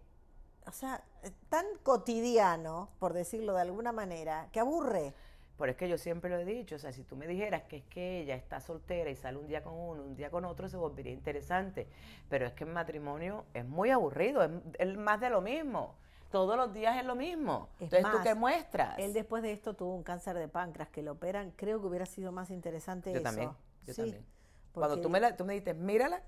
O 0.66 0.72
sea, 0.72 1.02
tan 1.48 1.64
cotidiano, 1.82 2.90
por 2.98 3.14
decirlo 3.14 3.54
de 3.54 3.62
alguna 3.62 3.92
manera, 3.92 4.48
que 4.52 4.60
aburre. 4.60 5.14
Pero 5.56 5.72
es 5.72 5.78
que 5.78 5.88
yo 5.88 5.96
siempre 5.96 6.30
lo 6.30 6.36
he 6.36 6.44
dicho, 6.44 6.76
o 6.76 6.78
sea, 6.78 6.92
si 6.92 7.02
tú 7.02 7.16
me 7.16 7.26
dijeras 7.26 7.62
que 7.62 7.78
es 7.78 7.84
que 7.86 8.20
ella 8.20 8.36
está 8.36 8.60
soltera 8.60 9.10
y 9.10 9.16
sale 9.16 9.38
un 9.38 9.48
día 9.48 9.62
con 9.62 9.72
uno, 9.72 10.04
un 10.04 10.14
día 10.14 10.30
con 10.30 10.44
otro, 10.44 10.68
se 10.68 10.76
volvería 10.76 11.12
interesante. 11.12 11.88
Pero 12.28 12.46
es 12.46 12.52
que 12.52 12.64
el 12.64 12.70
matrimonio 12.70 13.46
es 13.54 13.64
muy 13.64 13.90
aburrido, 13.90 14.42
es 14.78 14.96
más 14.98 15.18
de 15.20 15.30
lo 15.30 15.40
mismo 15.40 15.96
todos 16.30 16.56
los 16.56 16.72
días 16.72 16.96
es 16.98 17.04
lo 17.04 17.14
mismo. 17.14 17.68
Entonces, 17.80 18.10
¿tú 18.10 18.18
qué 18.22 18.34
muestras? 18.34 18.98
Él 18.98 19.12
después 19.12 19.42
de 19.42 19.52
esto 19.52 19.74
tuvo 19.74 19.94
un 19.94 20.02
cáncer 20.02 20.36
de 20.36 20.48
páncreas 20.48 20.88
que 20.88 21.02
lo 21.02 21.12
operan. 21.12 21.52
Creo 21.52 21.80
que 21.80 21.86
hubiera 21.86 22.06
sido 22.06 22.32
más 22.32 22.50
interesante 22.50 23.12
yo 23.12 23.22
También, 23.22 23.50
yo 23.84 23.94
también. 23.94 24.26
Cuando 24.72 25.00
tú 25.00 25.08
me, 25.08 25.20
la, 25.20 25.36
tú 25.36 25.44
me 25.44 25.54
dices, 25.54 25.74
mírala, 25.74 26.22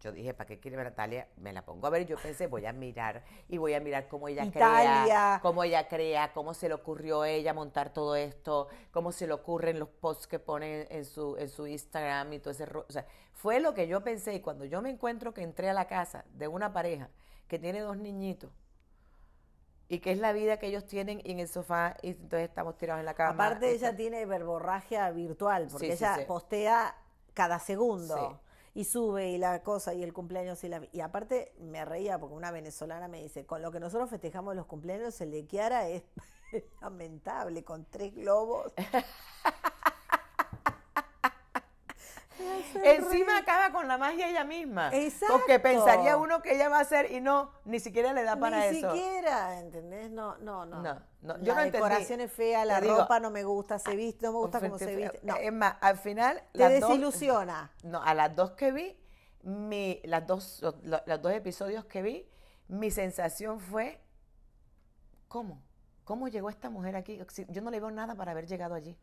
yo 0.00 0.12
dije, 0.12 0.34
¿para 0.34 0.46
qué 0.46 0.60
quiere 0.60 0.76
ver 0.76 0.86
a 0.86 0.90
Natalia? 0.90 1.28
Me 1.38 1.52
la 1.52 1.64
pongo 1.64 1.86
a 1.86 1.90
ver 1.90 2.02
y 2.02 2.04
yo 2.04 2.16
pensé, 2.18 2.46
voy 2.46 2.66
a 2.66 2.72
mirar 2.72 3.24
y 3.48 3.56
voy 3.56 3.74
a 3.74 3.80
mirar 3.80 4.08
cómo 4.08 4.28
ella 4.28 4.50
crea, 4.50 5.40
cómo 5.42 5.64
ella 5.64 5.88
crea, 5.88 6.32
cómo 6.32 6.54
se 6.54 6.68
le 6.68 6.74
ocurrió 6.74 7.22
a 7.22 7.30
ella 7.30 7.54
montar 7.54 7.92
todo 7.92 8.14
esto, 8.14 8.68
cómo 8.90 9.10
se 9.10 9.26
le 9.26 9.32
ocurren 9.32 9.78
los 9.78 9.88
posts 9.88 10.26
que 10.26 10.38
pone 10.38 10.86
en 10.90 11.04
su, 11.04 11.36
en 11.38 11.48
su 11.48 11.66
Instagram 11.66 12.34
y 12.34 12.38
todo 12.38 12.50
ese... 12.50 12.64
O 12.64 12.84
sea, 12.88 13.06
fue 13.32 13.58
lo 13.58 13.74
que 13.74 13.88
yo 13.88 14.04
pensé 14.04 14.34
y 14.34 14.40
cuando 14.40 14.64
yo 14.64 14.82
me 14.82 14.90
encuentro 14.90 15.32
que 15.32 15.42
entré 15.42 15.70
a 15.70 15.72
la 15.72 15.86
casa 15.86 16.24
de 16.34 16.46
una 16.46 16.72
pareja 16.72 17.08
que 17.48 17.58
tiene 17.58 17.80
dos 17.80 17.96
niñitos, 17.96 18.50
y 19.88 20.00
que 20.00 20.12
es 20.12 20.18
la 20.18 20.32
vida 20.32 20.58
que 20.58 20.66
ellos 20.66 20.86
tienen 20.86 21.20
en 21.24 21.38
el 21.38 21.48
sofá 21.48 21.96
y 22.02 22.08
entonces 22.08 22.48
estamos 22.48 22.76
tirados 22.76 23.00
en 23.00 23.06
la 23.06 23.14
cama. 23.14 23.30
Aparte 23.32 23.70
ella 23.70 23.94
tiene 23.94 24.26
verborragia 24.26 25.10
virtual 25.10 25.68
porque 25.70 25.92
ella 25.92 26.24
postea 26.26 26.96
cada 27.34 27.58
segundo. 27.58 28.40
y 28.74 28.84
sube 28.84 29.30
y 29.30 29.38
la 29.38 29.62
cosa 29.62 29.94
y 29.94 30.02
el 30.02 30.12
cumpleaños 30.12 30.62
y 30.64 30.68
la... 30.68 30.82
Y 30.92 31.00
aparte 31.00 31.54
me 31.58 31.84
reía 31.84 32.18
porque 32.18 32.34
una 32.34 32.50
venezolana 32.50 33.08
me 33.08 33.22
dice, 33.22 33.46
con 33.46 33.62
lo 33.62 33.72
que 33.72 33.80
nosotros 33.80 34.10
festejamos 34.10 34.54
los 34.54 34.66
cumpleaños, 34.66 35.18
el 35.22 35.30
de 35.30 35.46
Kiara 35.46 35.88
es 35.88 36.02
lamentable, 36.82 37.64
con 37.64 37.86
tres 37.86 38.14
globos. 38.14 38.72
Encima 42.84 43.38
acaba 43.38 43.70
con 43.72 43.88
la 43.88 43.98
magia 43.98 44.28
ella 44.28 44.44
misma. 44.44 44.90
Exacto. 44.92 45.34
Porque 45.38 45.58
pensaría 45.60 46.16
uno 46.16 46.42
que 46.42 46.54
ella 46.54 46.68
va 46.68 46.78
a 46.78 46.82
hacer 46.82 47.10
y 47.12 47.20
no, 47.20 47.50
ni 47.64 47.80
siquiera 47.80 48.12
le 48.12 48.22
da 48.24 48.36
para 48.36 48.70
Ni 48.70 48.78
eso. 48.78 48.92
siquiera, 48.92 49.58
¿entendés? 49.60 50.10
No, 50.10 50.36
no, 50.38 50.64
no. 50.66 50.82
No, 50.82 50.94
no, 51.22 51.36
la 51.36 51.42
yo 51.42 51.54
no 51.54 51.60
entendí. 51.60 51.70
decoración 51.72 52.20
es 52.20 52.32
fea, 52.32 52.64
la 52.64 52.80
Te 52.80 52.86
digo, 52.86 52.98
ropa 52.98 53.20
no 53.20 53.30
me 53.30 53.44
gusta, 53.44 53.78
se 53.78 53.94
viste, 53.96 54.26
no 54.26 54.32
me 54.32 54.38
gusta 54.38 54.60
cómo 54.60 54.78
se 54.78 54.94
viste. 54.96 55.20
No, 55.22 55.36
Es 55.36 55.52
más, 55.52 55.76
al 55.80 55.98
final. 55.98 56.42
te 56.52 56.62
dos- 56.80 56.88
desilusiona. 56.88 57.70
no, 57.82 58.02
a 58.02 58.14
las 58.14 58.34
dos 58.34 58.52
que 58.52 58.72
vi, 58.72 58.98
mi, 59.42 60.00
las 60.04 60.26
dos, 60.26 60.60
lo- 60.62 60.74
lo- 60.82 61.02
los 61.06 61.22
dos 61.22 61.32
episodios 61.32 61.84
que 61.84 62.02
vi, 62.02 62.28
mi 62.68 62.90
sensación 62.90 63.60
fue, 63.60 64.00
¿cómo? 65.28 65.62
¿Cómo 66.04 66.28
llegó 66.28 66.50
esta 66.50 66.70
mujer 66.70 66.96
aquí? 66.96 67.20
Yo 67.48 67.62
no 67.62 67.70
le 67.70 67.80
veo 67.80 67.90
nada 67.90 68.14
para 68.14 68.32
haber 68.32 68.46
llegado 68.46 68.74
allí. 68.74 68.96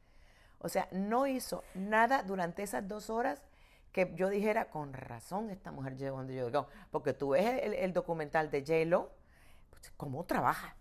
O 0.60 0.70
sea, 0.70 0.88
no 0.92 1.28
hizo 1.28 1.64
nada 1.74 2.24
durante 2.24 2.64
esas 2.64 2.88
dos 2.88 3.10
horas 3.10 3.42
que 3.94 4.12
yo 4.16 4.30
dijera, 4.30 4.70
con 4.70 4.92
razón 4.92 5.50
esta 5.50 5.72
mujer 5.72 5.96
llegó 5.96 6.18
donde 6.18 6.36
yo 6.36 6.50
llegó. 6.50 6.68
Porque 6.92 7.14
tú 7.14 7.30
ves 7.30 7.64
el, 7.64 7.74
el 7.74 7.94
documental 7.94 8.52
de 8.52 8.62
J-Lo, 8.62 9.12
pues, 9.70 9.94
¿cómo 9.96 10.26
trabaja? 10.26 10.76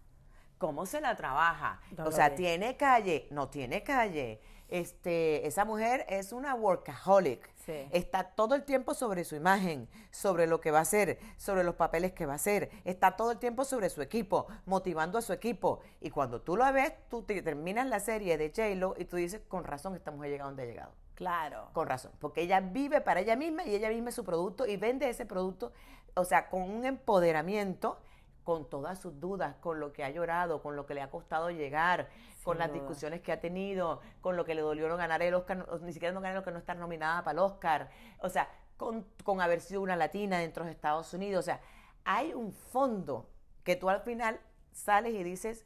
¿Cómo 0.59 0.87
se 0.87 1.01
la 1.01 1.15
trabaja? 1.15 1.81
No 1.97 2.05
o 2.05 2.07
lo 2.07 2.13
sea, 2.13 2.35
tiene 2.35 2.77
calle, 2.77 3.29
no 3.31 3.49
tiene 3.49 3.83
calle. 3.83 4.41
Este, 4.69 5.47
esa 5.47 5.65
mujer 5.67 6.07
es 6.09 6.33
una 6.33 6.55
workaholic. 6.55 7.53
Sí. 7.67 7.89
Está 7.91 8.25
todo 8.25 8.55
el 8.55 8.65
tiempo 8.65 8.95
sobre 8.95 9.25
su 9.25 9.37
imagen, 9.37 9.89
sobre 10.11 10.47
lo 10.47 10.61
que 10.61 10.71
va 10.71 10.79
a 10.79 10.83
hacer, 10.83 11.19
sobre 11.37 11.65
los 11.65 11.75
papeles 11.75 12.13
que 12.13 12.25
va 12.25 12.33
a 12.33 12.37
hacer. 12.37 12.71
Está 12.85 13.17
todo 13.17 13.33
el 13.33 13.39
tiempo 13.39 13.65
sobre 13.65 13.91
su 13.91 14.01
equipo, 14.01 14.47
motivando 14.65 15.19
a 15.19 15.23
su 15.23 15.33
equipo. 15.33 15.81
Y 16.01 16.11
cuando 16.11 16.41
tú 16.41 16.57
la 16.57 16.73
ves, 16.73 16.93
tú 17.11 17.23
te 17.23 17.43
terminas 17.43 17.87
la 17.89 18.01
serie 18.01 18.39
de 18.39 18.49
J-Lo 18.49 18.95
y 18.97 19.05
tú 19.05 19.17
dices, 19.17 19.43
con 19.49 19.65
razón, 19.65 19.95
esta 19.95 20.11
mujer 20.11 20.31
llega 20.31 20.45
donde 20.47 20.63
ha 20.63 20.67
llegado. 20.67 21.02
Claro. 21.15 21.71
Con 21.73 21.87
razón, 21.87 22.13
porque 22.19 22.43
ella 22.43 22.61
vive 22.61 23.01
para 23.01 23.21
ella 23.21 23.37
misma 23.37 23.65
y 23.65 23.75
ella 23.75 23.89
misma 23.89 24.09
es 24.09 24.15
su 24.15 24.25
producto 24.25 24.67
y 24.67 24.77
vende 24.77 25.09
ese 25.09 25.27
producto, 25.27 25.73
o 26.15 26.25
sea, 26.25 26.49
con 26.49 26.63
un 26.63 26.85
empoderamiento, 26.85 28.01
con 28.45 28.69
todas 28.69 28.99
sus 28.99 29.21
dudas, 29.21 29.57
con 29.57 29.79
lo 29.79 29.93
que 29.93 30.05
ha 30.05 30.11
llorado, 30.11 30.63
con 30.63 30.75
lo 30.75 30.87
que 30.87 30.95
le 30.95 31.03
ha 31.03 31.11
costado 31.11 31.51
llegar, 31.51 32.09
con 32.43 32.59
las 32.59 32.69
duda. 32.69 32.81
discusiones 32.81 33.21
que 33.21 33.31
ha 33.31 33.41
tenido, 33.41 34.01
con 34.21 34.37
lo 34.37 34.45
que 34.45 34.55
le 34.55 34.63
dolió 34.63 34.89
no 34.89 34.97
ganar 34.97 35.23
el 35.23 35.35
Oscar, 35.35 35.67
ni 35.83 35.93
siquiera 35.93 36.13
no 36.13 36.21
ganar 36.21 36.37
lo 36.37 36.43
que 36.45 36.51
no 36.51 36.59
estar 36.59 36.77
nominada 36.77 37.23
para 37.23 37.33
el 37.33 37.39
Oscar, 37.39 37.91
o 38.19 38.29
sea, 38.29 38.49
con, 38.77 39.07
con 39.23 39.41
haber 39.41 39.61
sido 39.61 39.81
una 39.81 39.95
latina 39.97 40.39
dentro 40.39 40.65
de 40.65 40.73
Estados 40.73 41.13
Unidos, 41.15 41.41
o 41.41 41.47
sea, 41.47 41.61
hay 42.05 42.33
un 42.35 42.53
fondo 42.53 43.29
que 43.63 43.77
tú 43.77 43.89
al 43.89 44.01
final 44.01 44.41
sales 44.73 45.15
y 45.15 45.23
dices, 45.23 45.65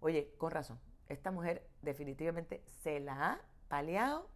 oye, 0.00 0.32
con 0.38 0.52
razón, 0.52 0.78
esta 1.08 1.30
mujer 1.30 1.66
definitivamente 1.82 2.62
se 2.82 3.00
la 3.00 3.32
ha 3.32 3.40
paleado 3.68 4.28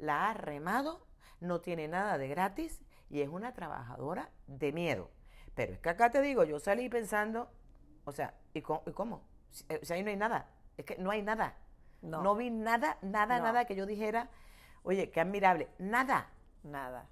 la 0.00 0.30
ha 0.30 0.34
remado, 0.34 1.06
no 1.40 1.60
tiene 1.60 1.88
nada 1.88 2.18
de 2.18 2.28
gratis 2.28 2.82
y 3.08 3.20
es 3.22 3.28
una 3.28 3.54
trabajadora 3.54 4.30
de 4.46 4.72
miedo. 4.72 5.10
Pero 5.54 5.72
es 5.74 5.78
que 5.78 5.88
acá 5.90 6.10
te 6.10 6.20
digo, 6.20 6.44
yo 6.44 6.58
salí 6.58 6.88
pensando, 6.88 7.50
o 8.04 8.12
sea, 8.12 8.34
¿y 8.54 8.62
cómo? 8.62 8.82
y 8.86 8.92
cómo? 8.92 9.22
Si- 9.50 9.64
eh, 9.68 9.80
O 9.82 9.84
sea, 9.84 9.96
ahí 9.96 10.02
no 10.02 10.10
hay 10.10 10.16
nada. 10.16 10.48
Es 10.76 10.84
que 10.84 10.96
no 10.98 11.10
hay 11.10 11.22
nada. 11.22 11.56
No. 12.02 12.22
No, 12.22 12.34
vi 12.34 12.50
nada, 12.50 12.98
nada, 13.02 13.38
No. 13.38 13.44
nada 13.44 13.64
que 13.66 13.74
yo 13.76 13.84
dijera, 13.86 14.28
oye, 14.82 15.10
qué 15.10 15.20
admirable. 15.20 15.68
Nada. 15.78 16.28
Nada. 16.62 17.06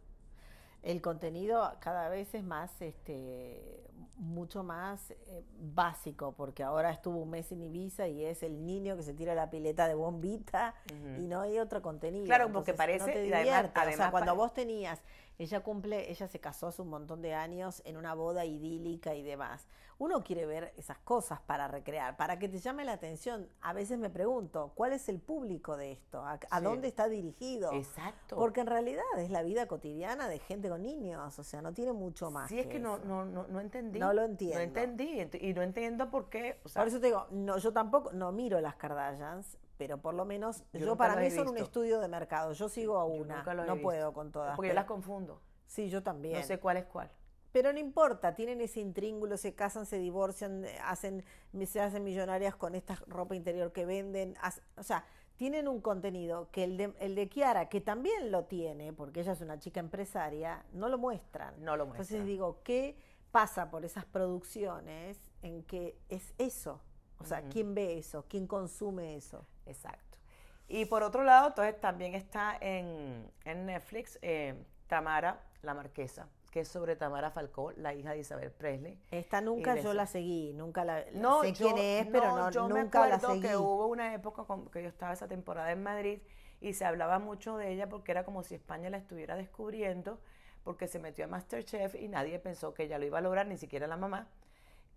El 0.83 1.03
contenido 1.03 1.71
cada 1.81 2.09
vez 2.09 2.35
es 2.35 2.45
más, 2.45 2.81
este, 2.81 3.85
mucho 4.17 4.63
más 4.63 5.11
eh, 5.11 5.43
básico, 5.59 6.33
porque 6.33 6.63
ahora 6.63 6.91
estuvo 6.91 7.19
un 7.19 7.31
mes 7.31 7.51
en 7.53 7.63
Ibiza 7.63 8.09
y 8.09 8.25
es 8.25 8.43
el 8.43 8.65
niño 8.65 8.97
que 8.97 9.03
se 9.03 9.13
tira 9.15 9.35
la 9.35 9.51
pileta 9.51 9.87
de 9.89 9.95
bombita 9.95 10.75
y 11.19 11.27
no 11.27 11.41
hay 11.41 11.59
otro 11.59 11.83
contenido. 11.83 12.27
Claro, 12.27 12.51
porque 12.53 12.73
parece- 12.79 12.99
no 13.07 13.07
te 13.13 13.23
además- 13.65 13.71
o 13.95 13.97
sea, 13.97 14.11
cuando 14.13 14.33
vos 14.37 14.55
tenías, 14.55 15.01
ella 15.39 15.61
cumple, 15.61 16.11
ella 16.11 16.27
se 16.29 16.41
casó 16.41 16.67
hace 16.67 16.83
un 16.83 16.89
montón 16.89 17.23
de 17.23 17.35
años 17.35 17.81
en 17.85 17.97
una 17.97 18.15
boda 18.15 18.45
idílica 18.45 19.15
y 19.15 19.23
demás. 19.23 19.69
Uno 20.01 20.23
quiere 20.23 20.47
ver 20.47 20.73
esas 20.77 20.99
cosas 20.99 21.41
para 21.41 21.67
recrear, 21.67 22.17
para 22.17 22.39
que 22.39 22.49
te 22.49 22.59
llame 22.59 22.85
la 22.85 22.93
atención. 22.93 23.49
A 23.61 23.73
veces 23.73 23.99
me 23.99 24.11
pregunto, 24.11 24.73
¿cuál 24.77 24.93
es 24.93 25.09
el 25.09 25.19
público 25.21 25.77
de 25.77 25.91
esto? 25.93 26.25
¿A, 26.25 26.39
a 26.51 26.59
Sí. 26.59 26.65
dónde 26.65 26.87
está 26.89 27.09
dirigido? 27.09 27.73
Exacto. 27.73 28.37
Porque 28.37 28.61
en 28.61 28.69
realidad 28.69 29.03
es 29.19 29.31
la 29.31 29.43
vida 29.43 29.67
cotidiana 29.67 30.29
de 30.29 30.39
gente 30.39 30.69
con 30.69 30.83
niños, 30.83 31.37
o 31.39 31.43
sea, 31.43 31.63
no 31.63 31.73
tiene 31.73 31.93
mucho 31.93 32.31
más. 32.31 32.49
Sí, 32.49 32.59
es 32.61 32.67
que 32.69 32.79
no, 32.79 32.97
eso. 32.99 33.07
no, 33.07 33.25
no, 33.25 33.47
no 33.49 33.61
entendí. 33.61 33.99
No 33.99 34.13
lo 34.13 34.23
entiendo. 34.23 34.57
No 34.59 34.63
entendí. 34.63 35.19
ent- 35.19 35.41
Y 35.43 35.53
no 35.53 35.63
entiendo 35.63 36.11
por 36.11 36.29
qué. 36.31 36.61
O 36.65 36.69
sea, 36.69 36.83
Por 36.83 36.89
eso 36.89 37.01
te 37.01 37.07
digo, 37.07 37.27
no, 37.31 37.59
yo 37.59 37.73
tampoco, 37.73 38.13
no 38.13 38.31
miro 38.31 38.61
las 38.61 38.77
Kardashians, 38.77 39.59
pero 39.79 39.99
por 39.99 40.13
lo 40.15 40.25
menos, 40.25 40.65
Yo 40.75 40.97
para 40.97 41.17
mí 41.17 41.31
son 41.31 41.49
un 41.49 41.57
estudio 41.59 42.01
de 42.01 42.09
mercado. 42.09 42.53
Yo 42.53 42.69
sigo 42.69 42.99
a 42.99 43.05
una, 43.05 43.43
no 43.43 43.63
visto. 43.63 43.81
puedo 43.83 44.13
con 44.13 44.31
todas. 44.33 44.57
Porque 44.57 44.69
yo 44.69 44.75
las 44.75 44.85
confundo. 44.85 45.41
sí, 45.67 45.89
yo 45.89 46.03
también. 46.03 46.35
No 46.39 46.43
sé 46.43 46.59
cuál 46.59 46.77
es 46.79 46.85
cuál. 46.87 47.11
Pero 47.53 47.73
no 47.73 47.79
importa, 47.79 48.35
tienen 48.35 48.61
ese 48.61 48.81
intríngulo, 48.81 49.39
se 49.39 49.55
casan, 49.55 49.87
se 49.87 49.99
divorcian, 49.99 50.67
hacen, 50.85 51.25
se 51.67 51.81
hacen 51.81 52.05
millonarias 52.05 52.55
con 52.57 52.75
esta 52.75 52.97
ropa 53.07 53.35
interior 53.35 53.73
que 53.73 53.87
venden. 53.87 54.37
hace- 54.43 54.61
o 54.77 54.83
sea, 54.83 55.05
tienen 55.37 55.67
un 55.69 55.81
contenido 55.81 56.51
que 56.51 56.65
el 56.65 56.77
de, 56.77 56.93
el 56.99 57.15
de 57.15 57.29
Kiara, 57.29 57.69
que 57.69 57.81
también 57.81 58.31
lo 58.33 58.45
tiene, 58.45 58.93
porque 58.93 59.21
ella 59.21 59.33
es 59.33 59.41
una 59.41 59.59
chica 59.59 59.81
empresaria, 59.81 60.65
no 60.73 60.89
lo 60.89 60.99
muestran. 60.99 61.55
No 61.65 61.77
lo 61.77 61.85
Entonces 61.85 62.11
muestran. 62.11 62.27
digo, 62.27 62.61
¿qué 62.65 62.99
pasa 63.31 63.71
por 63.71 63.85
esas 63.85 64.05
producciones 64.05 65.19
en 65.43 65.63
que 65.63 65.97
es 66.09 66.35
eso? 66.39 66.81
O 67.21 67.25
sea, 67.25 67.43
¿quién 67.43 67.75
ve 67.75 67.99
eso? 67.99 68.25
¿Quién 68.29 68.47
consume 68.47 69.17
eso? 69.17 69.45
Exacto. 69.69 70.19
Y 70.67 70.85
por 70.87 71.03
otro 71.03 71.23
lado, 71.25 71.49
entonces 71.49 71.81
también 71.81 72.15
está 72.15 72.57
en, 72.61 73.31
en 73.45 73.67
Netflix 73.67 74.19
eh, 74.23 74.55
Tamara, 74.87 75.41
la 75.63 75.73
marquesa, 75.75 76.29
que 76.51 76.61
es 76.61 76.69
sobre 76.69 76.95
Tamara 76.97 77.31
Falcó, 77.31 77.73
la 77.73 77.95
hija 77.95 78.11
de 78.13 78.19
Isabel 78.19 78.51
Presley. 78.51 78.99
Esta 79.11 79.41
nunca 79.41 79.77
yo 79.77 79.95
la 79.95 80.07
seguí, 80.07 80.53
nunca 80.53 80.85
la 80.85 81.01
la- 81.01 81.21
No, 81.21 81.41
sé 81.43 81.53
yo- 81.55 81.73
quién 81.75 81.79
es, 81.79 82.07
pero 82.13 82.37
no, 82.37 82.51
yo 82.51 82.69
nunca 82.69 83.01
me 83.03 83.09
la 83.09 83.15
acuerdo 83.17 83.35
seguí. 83.35 83.49
que 83.49 83.57
hubo 83.57 83.87
una 83.87 84.13
época 84.15 84.45
con- 84.45 84.69
que 84.71 84.83
yo 84.83 84.89
estaba 84.89 85.13
esa 85.15 85.27
temporada 85.29 85.73
en 85.73 85.83
Madrid 85.83 86.21
y 86.61 86.75
se 86.75 86.85
hablaba 86.85 87.19
mucho 87.19 87.57
de 87.57 87.73
ella 87.73 87.89
porque 87.89 88.11
era 88.13 88.25
como 88.25 88.43
si 88.43 88.55
España 88.55 88.91
la 88.91 88.99
estuviera 88.99 89.37
descubriendo 89.37 90.19
porque 90.65 90.87
se 90.87 90.99
metió 90.99 91.25
a 91.25 91.29
Masterchef 91.29 91.95
y 91.95 92.09
nadie 92.09 92.39
pensó 92.41 92.75
que 92.75 92.83
ella 92.83 92.99
lo 92.99 93.07
iba 93.07 93.19
a 93.19 93.23
lograr, 93.23 93.47
ni 93.47 93.57
siquiera 93.57 93.87
la 93.87 93.97
mamá. 93.97 94.29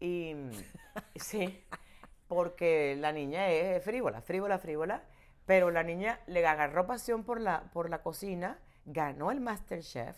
Y 0.01 0.35
sí, 1.15 1.63
porque 2.31 2.95
la 2.97 3.11
niña 3.11 3.49
es 3.49 3.83
frívola, 3.83 4.21
frívola, 4.21 4.57
frívola, 4.57 5.03
pero 5.45 5.69
la 5.69 5.83
niña 5.83 6.21
le 6.27 6.47
agarró 6.47 6.87
pasión 6.87 7.25
por 7.25 7.41
la, 7.41 7.63
por 7.73 7.89
la 7.89 8.03
cocina, 8.03 8.57
ganó 8.85 9.31
el 9.31 9.41
Masterchef 9.41 10.15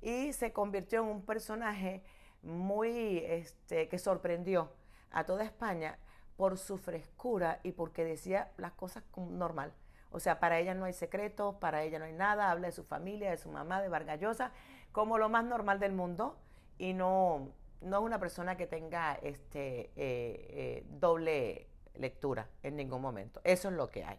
y 0.00 0.32
se 0.32 0.52
convirtió 0.52 1.02
en 1.02 1.06
un 1.06 1.22
personaje 1.24 2.02
muy, 2.42 3.18
este, 3.18 3.88
que 3.88 4.00
sorprendió 4.00 4.72
a 5.12 5.22
toda 5.22 5.44
España 5.44 6.00
por 6.36 6.58
su 6.58 6.78
frescura 6.78 7.60
y 7.62 7.70
porque 7.70 8.02
decía 8.04 8.50
las 8.56 8.72
cosas 8.72 9.04
normal. 9.16 9.72
O 10.10 10.18
sea, 10.18 10.40
para 10.40 10.58
ella 10.58 10.74
no 10.74 10.84
hay 10.84 10.94
secretos, 10.94 11.54
para 11.60 11.84
ella 11.84 12.00
no 12.00 12.06
hay 12.06 12.12
nada, 12.12 12.50
habla 12.50 12.66
de 12.66 12.72
su 12.72 12.82
familia, 12.82 13.30
de 13.30 13.36
su 13.36 13.52
mamá, 13.52 13.80
de 13.80 13.88
Vargallosa, 13.88 14.50
como 14.90 15.16
lo 15.16 15.28
más 15.28 15.44
normal 15.44 15.78
del 15.78 15.92
mundo 15.92 16.36
y 16.76 16.92
no, 16.92 17.52
no 17.84 17.98
es 17.98 18.02
una 18.04 18.18
persona 18.18 18.56
que 18.56 18.66
tenga 18.66 19.14
este, 19.22 19.80
eh, 19.80 19.90
eh, 19.96 20.86
doble 20.88 21.66
lectura 21.94 22.48
en 22.62 22.76
ningún 22.76 23.02
momento. 23.02 23.40
Eso 23.44 23.68
es 23.68 23.74
lo 23.74 23.88
que 23.90 24.04
hay. 24.04 24.18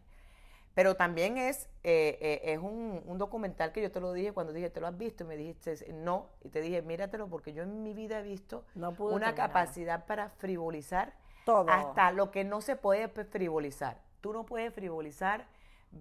Pero 0.73 0.95
también 0.95 1.37
es, 1.37 1.69
eh, 1.83 2.41
es 2.43 2.57
un, 2.57 3.03
un 3.05 3.17
documental 3.19 3.71
que 3.71 3.81
yo 3.81 3.91
te 3.91 3.99
lo 3.99 4.11
dije 4.11 4.31
cuando 4.31 4.53
dije, 4.53 4.69
¿te 4.71 4.79
lo 4.81 4.87
has 4.87 4.97
visto? 4.97 5.23
Y 5.23 5.27
me 5.27 5.37
dijiste, 5.37 5.93
no. 5.93 6.29
Y 6.41 6.49
te 6.49 6.61
dije, 6.61 6.81
míratelo 6.81 7.27
porque 7.27 7.53
yo 7.53 7.61
en 7.63 7.83
mi 7.83 7.93
vida 7.93 8.19
he 8.19 8.23
visto 8.23 8.65
No 8.73 8.89
una 8.89 8.97
terminar. 8.97 9.35
capacidad 9.35 10.05
para 10.07 10.29
frivolizar 10.29 11.13
Todo. 11.45 11.69
hasta 11.69 12.11
lo 12.11 12.31
que 12.31 12.43
no 12.43 12.61
se 12.61 12.75
puede 12.75 13.07
frivolizar. 13.07 14.01
Tú 14.21 14.33
no 14.33 14.45
puedes 14.45 14.73
frivolizar. 14.73 15.45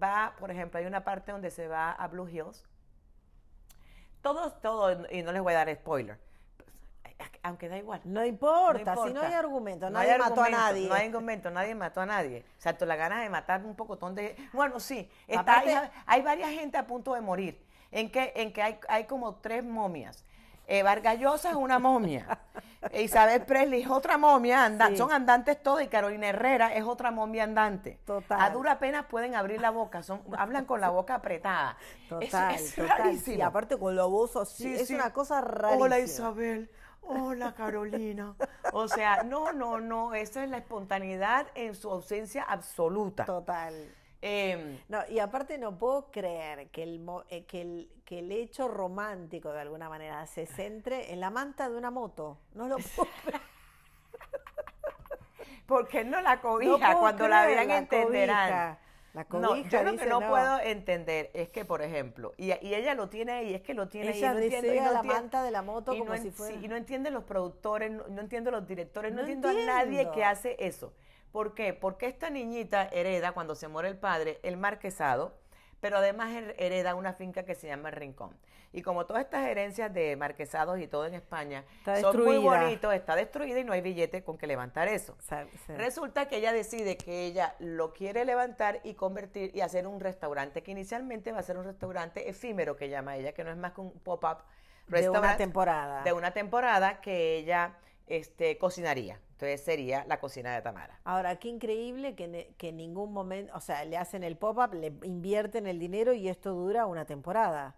Va, 0.01 0.35
por 0.39 0.49
ejemplo, 0.49 0.79
hay 0.79 0.87
una 0.87 1.03
parte 1.03 1.31
donde 1.31 1.51
se 1.51 1.67
va 1.67 1.91
a 1.91 2.07
Blue 2.07 2.27
Hills. 2.27 2.65
Todo, 4.23 4.53
todo, 4.53 5.05
y 5.11 5.21
no 5.21 5.31
les 5.33 5.41
voy 5.43 5.53
a 5.53 5.57
dar 5.65 5.75
spoiler. 5.75 6.17
Aunque 7.45 7.67
da 7.67 7.77
igual. 7.77 7.99
No 8.05 8.25
importa, 8.25 8.95
No 8.95 9.05
si 9.05 9.13
no 9.13 9.21
hay 9.21 9.33
argumento, 9.33 9.89
No 9.89 9.99
hay 9.99 10.07
nadie 10.07 10.19
mató 10.19 10.43
a 10.43 10.49
nadie. 10.49 10.87
No 10.87 10.95
hay 10.95 11.07
argumento, 11.07 11.51
nadie 11.51 11.75
mató 11.75 11.99
a 12.01 12.05
nadie. 12.05 12.45
O 12.57 12.61
sea, 12.61 12.77
tú 12.77 12.85
la 12.85 12.95
ganas 12.95 13.21
de 13.21 13.29
matar 13.29 13.63
un 13.65 13.75
pocotón 13.75 14.15
de... 14.15 14.35
Bueno, 14.53 14.79
sí, 14.79 15.09
está- 15.27 15.41
Aparte- 15.59 15.75
hay, 15.75 15.89
hay 16.05 16.21
varias 16.21 16.51
gente 16.51 16.77
a 16.77 16.87
punto 16.87 17.13
de 17.13 17.21
morir. 17.21 17.61
En 17.91 18.09
que, 18.11 18.31
en 18.37 18.53
que 18.53 18.61
hay, 18.61 18.79
hay 18.87 19.03
como 19.03 19.35
tres 19.35 19.63
momias. 19.63 20.23
Eh, 20.65 20.81
Vargas 20.81 21.19
Llosa 21.19 21.49
es 21.49 21.55
una 21.55 21.77
momia. 21.79 22.39
Isabel 22.93 23.41
Presley 23.43 23.81
es 23.81 23.89
otra 23.89 24.17
momia, 24.17 24.63
anda, 24.65 24.87
Sí. 24.87 24.97
son 24.97 25.11
andantes 25.11 25.61
todos 25.61 25.81
y 25.81 25.87
Carolina 25.87 26.27
Herrera 26.29 26.73
es 26.73 26.83
otra 26.85 27.11
momia 27.11 27.43
andante. 27.43 27.99
Total. 28.05 28.39
A 28.41 28.49
dura 28.51 28.79
pena 28.79 29.07
pueden 29.09 29.35
abrir 29.35 29.59
la 29.61 29.69
boca, 29.71 30.01
son, 30.03 30.21
hablan 30.37 30.63
con 30.65 30.79
la 30.79 30.89
boca 30.91 31.15
apretada. 31.15 31.75
Es- 32.21 32.29
Total, 32.31 32.55
es, 32.55 32.75
total. 32.75 32.97
rarísimo. 32.97 33.35
Sí, 33.35 33.41
aparte 33.41 33.77
con 33.77 33.95
lo 33.97 34.25
así, 34.41 34.63
Sí, 34.63 34.73
es 34.73 34.89
una 34.91 35.11
cosa 35.11 35.41
rarísima. 35.41 35.83
Hola 35.85 35.99
Isabel, 35.99 36.71
hola 37.07 37.53
Carolina. 37.53 38.35
O 38.71 38.87
sea, 38.87 39.23
no, 39.23 39.51
no, 39.53 39.79
no, 39.79 40.13
esa 40.13 40.43
es 40.43 40.49
la 40.49 40.57
espontaneidad 40.57 41.47
en 41.55 41.75
su 41.75 41.89
ausencia 41.91 42.43
absoluta. 42.43 43.25
Total. 43.25 43.73
Em, 44.21 44.79
No, 44.87 44.99
y 45.09 45.19
aparte 45.19 45.57
no 45.57 45.77
puedo 45.77 46.09
creer 46.09 46.69
que 46.69 46.83
el, 46.83 47.05
eh, 47.29 47.45
que, 47.45 47.61
el, 47.61 47.91
que 48.05 48.19
el 48.19 48.31
hecho 48.31 48.67
romántico 48.69 49.51
de 49.51 49.61
alguna 49.61 49.89
manera 49.89 50.25
se 50.27 50.45
centre 50.45 51.11
en 51.11 51.19
la 51.19 51.29
manta 51.29 51.69
de 51.69 51.75
una 51.77 51.91
moto. 51.91 52.37
No 52.53 52.67
lo 52.67 52.77
puedo 52.77 53.09
creer. 53.25 53.41
¿Por 55.65 55.87
qué 55.87 56.03
no 56.03 56.21
la 56.21 56.39
cobija? 56.41 56.95
Cuando 56.95 57.27
la 57.27 57.45
vean 57.45 57.69
entenderán. 57.71 58.49
cobija. 58.49 58.79
La 59.13 59.27
No, 59.29 59.55
yo 59.55 59.83
lo 59.83 59.95
que 59.95 60.05
no, 60.07 60.19
puedo 60.27 60.59
entender 60.59 61.29
es 61.35 61.49
que, 61.49 61.65
por 61.65 61.83
ejemplo, 61.83 62.33
y, 62.35 62.47
y 62.65 62.73
ella 62.73 62.95
lo 62.95 63.09
tiene 63.09 63.31
ahí, 63.33 63.53
es 63.53 63.61
que 63.61 63.75
lo 63.75 63.87
tiene 63.87 64.09
ahí, 64.09 64.17
Ella 64.17 64.33
no 64.33 64.39
entiendo, 64.39 64.67
desea 64.67 64.85
no 64.85 64.91
la 64.91 64.97
entiendo- 64.99 65.21
manta 65.21 65.43
de 65.43 65.51
la 65.51 65.61
moto 65.61 65.93
y 65.93 65.99
como 65.99 66.15
no 66.15 66.21
si 66.21 66.31
fuera... 66.31 66.55
sí, 66.55 66.65
y 66.65 66.67
no 66.67 66.75
entienden 66.75 67.13
los 67.13 67.23
productores, 67.23 67.91
no, 67.91 68.07
no 68.07 68.21
entiendo 68.21 68.49
los 68.49 68.67
directores, 68.67 69.11
no, 69.11 69.17
No 69.21 69.27
entiendo 69.27 69.49
a 69.49 69.53
nadie 69.53 69.83
entiendo. 70.01 70.11
que 70.13 70.23
hace 70.23 70.55
eso. 70.59 70.93
¿Por 71.31 71.53
qué? 71.53 71.73
Porque 71.73 72.07
esta 72.07 72.31
niñita 72.31 72.87
hereda, 72.91 73.33
cuando 73.33 73.53
se 73.55 73.67
muere 73.67 73.89
el 73.89 73.97
padre, 73.97 74.39
el 74.41 74.57
marquesado, 74.57 75.35
pero 75.83 75.97
además 75.97 76.31
her- 76.31 76.55
hereda 76.57 76.95
una 76.95 77.13
finca 77.13 77.43
que 77.43 77.53
se 77.53 77.67
llama 77.67 77.91
Rincón. 77.91 78.35
Y 78.71 78.81
como 78.81 79.05
todas 79.05 79.23
estas 79.25 79.45
herencias 79.45 79.93
de 79.93 80.15
marquesados 80.15 80.79
y 80.79 80.87
todo 80.87 81.05
en 81.05 81.13
España 81.13 81.63
Está 81.77 81.97
son 82.01 82.17
muy 82.23 82.33
destruida. 82.37 82.63
bonitos, 82.63 82.93
está 82.95 83.15
destruida 83.15 83.59
y 83.59 83.63
no 83.63 83.73
hay 83.73 83.81
billete 83.81 84.23
con 84.23 84.37
que 84.39 84.47
levantar 84.47 84.87
eso. 84.87 85.15
Sí. 85.19 85.35
Resulta 85.75 86.27
que 86.27 86.37
ella 86.37 86.51
decide 86.53 86.97
que 86.97 87.25
ella 87.27 87.53
lo 87.59 87.93
quiere 87.93 88.25
levantar 88.25 88.79
y 88.83 88.95
convertir 88.95 89.51
y 89.55 89.61
hacer 89.61 89.85
un 89.85 89.99
restaurante, 89.99 90.63
que 90.63 90.71
inicialmente 90.71 91.31
va 91.31 91.39
a 91.39 91.43
ser 91.43 91.57
un 91.59 91.65
restaurante 91.65 92.27
efímero 92.29 92.75
que 92.75 92.89
llama 92.89 93.15
ella, 93.17 93.33
que 93.33 93.43
no 93.43 93.51
es 93.51 93.57
más 93.57 93.73
que 93.73 93.81
un 93.81 93.91
pop-up 93.99 94.37
de 94.87 95.07
una 95.09 95.37
temporada. 95.37 96.01
de 96.03 96.13
una 96.13 96.31
temporada 96.31 96.99
que 97.01 97.35
ella 97.37 97.73
este, 98.07 98.57
cocinaría. 98.57 99.19
Entonces 99.43 99.65
sería 99.65 100.05
la 100.07 100.19
cocina 100.21 100.55
de 100.55 100.61
Tamara. 100.61 100.99
Ahora, 101.03 101.35
qué 101.37 101.49
increíble 101.49 102.15
que, 102.15 102.53
que 102.57 102.69
en 102.69 102.77
ningún 102.77 103.11
momento, 103.11 103.51
o 103.55 103.59
sea, 103.59 103.83
le 103.83 103.97
hacen 103.97 104.23
el 104.23 104.37
pop-up, 104.37 104.73
le 104.73 104.87
invierten 105.03 105.67
el 105.67 105.79
dinero 105.79 106.13
y 106.13 106.29
esto 106.29 106.53
dura 106.53 106.85
una 106.85 107.05
temporada. 107.05 107.75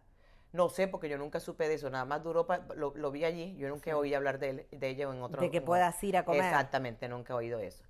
No 0.54 0.70
sé, 0.70 0.88
porque 0.88 1.10
yo 1.10 1.18
nunca 1.18 1.40
supe 1.40 1.68
de 1.68 1.74
eso, 1.74 1.90
nada 1.90 2.06
más 2.06 2.24
duró, 2.24 2.46
pa- 2.46 2.66
lo, 2.76 2.94
lo 2.96 3.12
vi 3.12 3.26
allí, 3.26 3.56
yo 3.58 3.68
nunca 3.68 3.98
oí 3.98 4.14
hablar 4.14 4.38
de, 4.38 4.50
él- 4.52 4.68
de 4.72 4.88
ella 4.90 5.10
en 5.12 5.22
otro 5.24 5.42
De 5.42 5.50
que 5.50 5.58
en 5.58 5.66
puedas 5.66 6.02
ir 6.04 6.18
a 6.18 6.24
comer. 6.24 6.44
Exactamente, 6.44 7.10
nunca 7.10 7.34
he 7.34 7.36
oído 7.36 7.60
eso. 7.60 7.84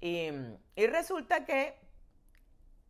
Y, 0.00 0.30
y 0.74 0.86
resulta 0.88 1.44
que 1.44 1.76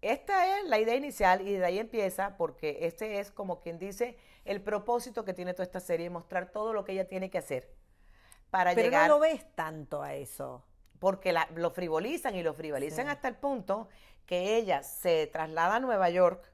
esta 0.00 0.58
es 0.58 0.64
la 0.68 0.78
idea 0.80 0.96
inicial 0.96 1.46
y 1.46 1.52
de 1.52 1.64
ahí 1.64 1.78
empieza, 1.78 2.36
porque 2.36 2.78
este 2.86 3.20
es 3.20 3.30
como 3.30 3.60
quien 3.60 3.78
dice 3.78 4.16
el 4.44 4.60
propósito 4.62 5.24
que 5.24 5.34
tiene 5.34 5.52
toda 5.52 5.64
esta 5.64 5.80
serie, 5.80 6.10
mostrar 6.10 6.50
todo 6.50 6.72
lo 6.72 6.84
que 6.84 6.92
ella 6.92 7.06
tiene 7.06 7.30
que 7.30 7.38
hacer 7.38 7.70
para 8.52 8.74
Pero 8.74 8.84
llegar 8.84 9.08
no 9.08 9.14
lo 9.14 9.20
ves 9.20 9.44
tanto 9.56 10.02
a 10.02 10.14
eso. 10.14 10.62
porque 11.00 11.32
la- 11.32 11.48
lo 11.56 11.70
frivolizan 11.72 12.36
y 12.36 12.44
lo 12.44 12.54
frivolizan 12.54 13.06
Sí. 13.06 13.10
hasta 13.10 13.26
el 13.26 13.34
punto 13.34 13.88
que 14.26 14.56
ella 14.56 14.84
se 14.84 15.26
traslada 15.26 15.74
a 15.76 15.80
Nueva 15.80 16.08
York 16.10 16.44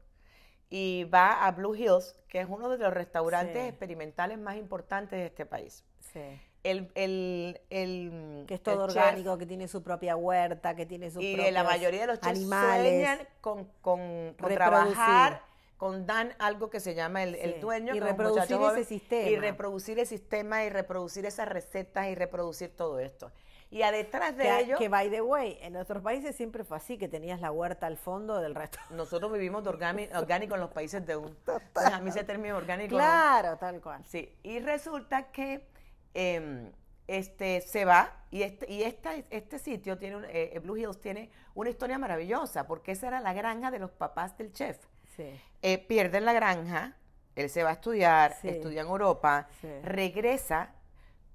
y 0.71 1.05
va 1.05 1.45
a 1.47 1.51
Blue 1.51 1.75
Hills, 1.75 2.17
que 2.29 2.41
es 2.41 2.47
uno 2.49 2.71
de 2.71 2.79
los 2.79 2.95
restaurantes 2.95 3.63
Sí. 3.63 3.69
experimentales 3.69 4.39
más 4.39 4.57
importantes 4.57 5.19
de 5.19 5.27
este 5.27 5.45
país. 5.45 5.85
Sí. 6.13 6.21
El, 6.63 6.91
el, 6.95 7.61
el, 7.71 8.45
Que 8.49 8.55
es 8.55 8.63
todo 8.63 8.87
el 8.87 8.91
chef 8.93 8.97
orgánico, 9.03 9.37
que 9.39 9.47
tiene 9.47 9.69
su 9.69 9.83
propia 9.83 10.17
huerta, 10.17 10.75
que 10.75 10.87
tiene 10.87 11.11
sus 11.11 11.23
y 11.23 11.37
la 11.51 11.63
mayoría 11.65 12.01
de 12.03 12.07
los 12.09 12.21
chefs 12.21 12.37
animales. 12.39 13.07
sueñan 13.07 13.29
con, 13.43 13.65
con, 13.83 14.35
con 14.41 14.55
trabajar, 14.55 15.43
con 15.79 16.07
Dan 16.07 16.35
algo 16.39 16.69
que 16.69 16.81
se 16.81 16.95
llama 16.95 17.23
el, 17.23 17.35
el 17.37 17.61
dueño. 17.61 17.95
Y 17.95 18.01
reproducir 18.01 18.59
ese 18.61 18.85
sistema. 18.85 19.29
Y 19.31 19.37
reproducir 19.37 19.99
el 19.99 20.07
sistema 20.07 20.65
y 20.65 20.69
reproducir 20.71 21.25
esas 21.25 21.49
recetas 21.49 22.09
y 22.09 22.15
reproducir 22.15 22.77
todo 22.77 22.99
esto. 22.99 23.33
Y 23.71 23.83
a 23.83 23.93
detrás 23.93 24.37
de 24.37 24.45
Que, 24.45 24.59
ello... 24.61 24.79
que, 24.79 24.89
by 24.89 25.11
the 25.11 25.21
way, 25.23 25.59
en 25.61 25.75
nuestros 25.75 26.03
países 26.03 26.35
siempre 26.35 26.65
fue 26.65 26.79
así, 26.79 26.99
que 26.99 27.07
tenías 27.07 27.41
la 27.41 27.53
huerta 27.53 27.87
al 27.87 27.97
fondo 27.97 28.41
del 28.41 28.55
resto. 28.55 28.79
Nosotros 28.91 29.33
vivimos 29.33 29.63
de 29.63 29.71
orgánico, 29.71 30.55
en 30.55 30.61
los 30.61 30.71
países 30.71 31.07
de 31.07 31.17
un. 31.17 31.37
A 31.75 32.01
mí 32.01 32.11
ese 32.11 32.25
término 32.25 32.57
orgánico. 32.57 32.97
Claro, 32.97 33.57
tal 33.59 33.81
cual. 33.81 34.05
Sí, 34.05 34.35
y 34.43 34.59
resulta 34.61 35.31
que 35.31 35.69
eh, 36.15 36.73
este 37.07 37.61
se 37.61 37.85
va 37.85 38.25
y 38.31 38.43
este 38.43 38.71
y 38.71 38.83
esta, 38.83 39.15
este 39.31 39.59
sitio 39.59 39.97
tiene 39.99 40.17
un- 40.17 40.27
eh, 40.29 40.59
Blue 40.63 40.77
Hills 40.77 41.01
tiene 41.01 41.31
una 41.55 41.71
historia 41.71 41.99
maravillosa 41.99 42.67
porque 42.67 42.93
esa 42.93 43.09
era 43.09 43.21
la 43.21 43.33
granja 43.33 43.71
de 43.71 43.79
los 43.79 43.91
papás 43.91 44.37
del 44.37 44.53
chef. 44.53 44.79
Sí. 45.19 45.41
Eh, 45.63 45.79
pierden 45.79 46.25
la 46.25 46.33
granja, 46.33 46.95
él 47.35 47.51
se 47.51 47.63
va 47.65 47.71
a 47.71 47.73
estudiar, 47.75 48.37
Sí. 48.41 48.49
estudia 48.49 48.81
en 48.83 48.87
Europa, 48.89 49.49
Sí. 49.61 49.69
regresa, 49.83 50.71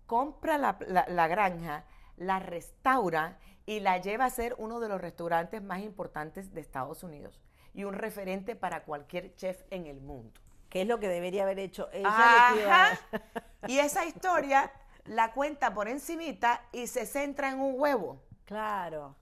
compra 0.08 0.58
la, 0.58 0.78
la- 0.88 1.06
la 1.08 1.28
granja, 1.28 1.84
la 2.17 2.39
restaura 2.39 3.38
y 3.65 3.80
la 3.82 3.98
lleva 3.98 4.26
a 4.26 4.30
ser 4.30 4.56
uno 4.58 4.80
de 4.80 4.88
los 4.89 5.02
restaurantes 5.02 5.62
más 5.62 5.82
importantes 5.82 6.54
de 6.54 6.62
Estados 6.62 7.04
Unidos 7.04 7.41
y 7.74 7.84
un 7.84 7.93
referente 7.93 8.56
para 8.56 8.84
cualquier 8.84 9.36
chef 9.36 9.63
en 9.69 9.86
el 9.88 10.00
mundo. 10.02 10.39
Que 10.69 10.82
es 10.84 10.88
lo 10.88 11.00
que 11.00 11.08
debería 11.10 11.43
haber 11.43 11.60
hecho 11.60 11.89
ella. 11.91 12.08
Ajá. 12.10 13.00
Y 13.67 13.80
esa 13.80 14.06
historia 14.06 14.72
la 15.06 15.32
cuenta 15.34 15.74
por 15.74 15.88
encimita 15.88 16.62
y 16.72 16.88
se 16.88 17.06
centra 17.06 17.50
en 17.50 17.60
un 17.62 17.80
huevo. 17.80 18.22
Claro. 18.46 19.15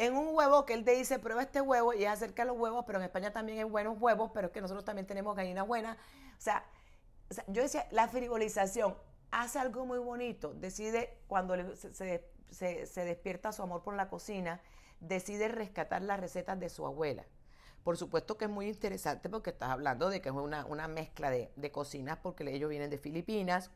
En 0.00 0.16
un 0.16 0.28
huevo 0.32 0.64
que 0.64 0.74
él 0.74 0.84
te 0.84 0.92
dice, 0.92 1.18
prueba 1.18 1.42
este 1.42 1.60
huevo 1.60 1.92
y 1.92 2.04
es 2.04 2.08
acerca 2.08 2.44
de 2.44 2.52
los 2.52 2.56
huevos, 2.56 2.84
pero 2.86 3.00
en 3.00 3.04
España 3.06 3.32
también 3.32 3.58
hay 3.58 3.64
buenos 3.64 4.00
huevos, 4.00 4.30
pero 4.32 4.46
es 4.46 4.52
que 4.52 4.60
nosotros 4.60 4.84
también 4.84 5.08
tenemos 5.08 5.34
gallinas 5.34 5.66
buenas. 5.66 5.96
O 5.96 6.40
sea, 6.40 6.64
yo 7.48 7.62
decía, 7.62 7.84
la 7.90 8.06
frivolización 8.06 8.96
hace 9.32 9.58
algo 9.58 9.86
muy 9.86 9.98
bonito. 9.98 10.54
Decide, 10.54 11.18
cuando 11.26 11.56
se, 11.74 12.22
despierta 12.94 13.50
su 13.50 13.64
amor 13.64 13.82
por 13.82 13.94
la 13.94 14.08
cocina, 14.08 14.60
decide 15.00 15.48
rescatar 15.48 16.00
las 16.02 16.20
recetas 16.20 16.60
de 16.60 16.68
su 16.68 16.86
abuela. 16.86 17.24
Por 17.82 17.96
supuesto 17.96 18.38
que 18.38 18.44
es 18.44 18.50
muy 18.52 18.68
interesante 18.68 19.28
porque 19.28 19.50
estás 19.50 19.70
hablando 19.70 20.10
de 20.10 20.22
que 20.22 20.28
es 20.28 20.34
una, 20.36 20.86
mezcla 20.86 21.28
de 21.28 21.72
cocinas, 21.72 22.18
porque 22.22 22.48
ellos 22.48 22.70
vienen 22.70 22.88
de 22.88 22.98
Filipinas 22.98 23.72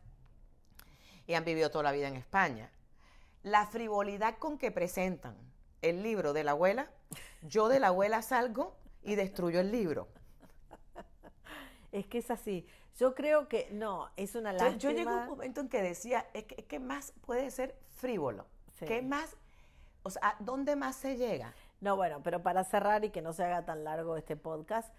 y 1.27 1.35
han 1.35 1.45
vivido 1.45 1.73
toda 1.73 1.83
la 1.83 1.91
vida 1.91 2.07
en 2.07 2.15
España. 2.15 2.71
La 3.43 3.67
frivolidad 3.67 4.39
con 4.39 4.57
que 4.57 4.71
presentan 4.71 5.52
el 5.83 6.03
libro 6.03 6.33
de 6.33 6.45
la 6.45 6.53
abuela, 6.53 6.91
yo 7.43 7.69
de 7.69 7.81
la 7.81 7.89
abuela 7.89 8.23
salgo 8.23 8.77
y 9.03 9.15
destruyo 9.15 9.61
el 9.61 9.71
libro. 9.71 10.09
Es 11.91 12.07
que 12.07 12.19
es 12.19 12.31
así. 12.31 12.67
Yo 12.97 13.15
creo 13.15 13.49
que 13.49 13.69
no, 13.73 14.11
es 14.17 14.35
una 14.35 14.53
lástima. 14.53 14.79
yo 14.79 14.91
llegué 14.91 15.11
a 15.11 15.17
un 15.17 15.27
momento 15.27 15.61
en 15.61 15.69
que 15.69 15.83
decía, 15.83 16.27
es 16.33 16.45
que, 16.45 16.65
que 16.65 16.79
más 16.79 17.13
puede 17.21 17.51
ser 17.51 17.77
frívolo. 17.91 18.47
Sí. 18.79 18.87
¿Qué 18.87 19.03
más? 19.03 19.37
O 20.03 20.11
sea, 20.11 20.29
¿a 20.29 20.37
¿dónde 20.41 20.75
más 20.75 20.97
se 20.97 21.17
llega? 21.17 21.55
No, 21.81 21.97
bueno, 21.97 22.23
pero 22.23 22.43
para 22.43 22.65
cerrar 22.65 23.05
y 23.05 23.11
que 23.11 23.23
no 23.23 23.33
se 23.33 23.45
haga 23.45 23.65
tan 23.65 23.85
largo 23.85 24.17
este 24.17 24.37
podcast, 24.37 24.93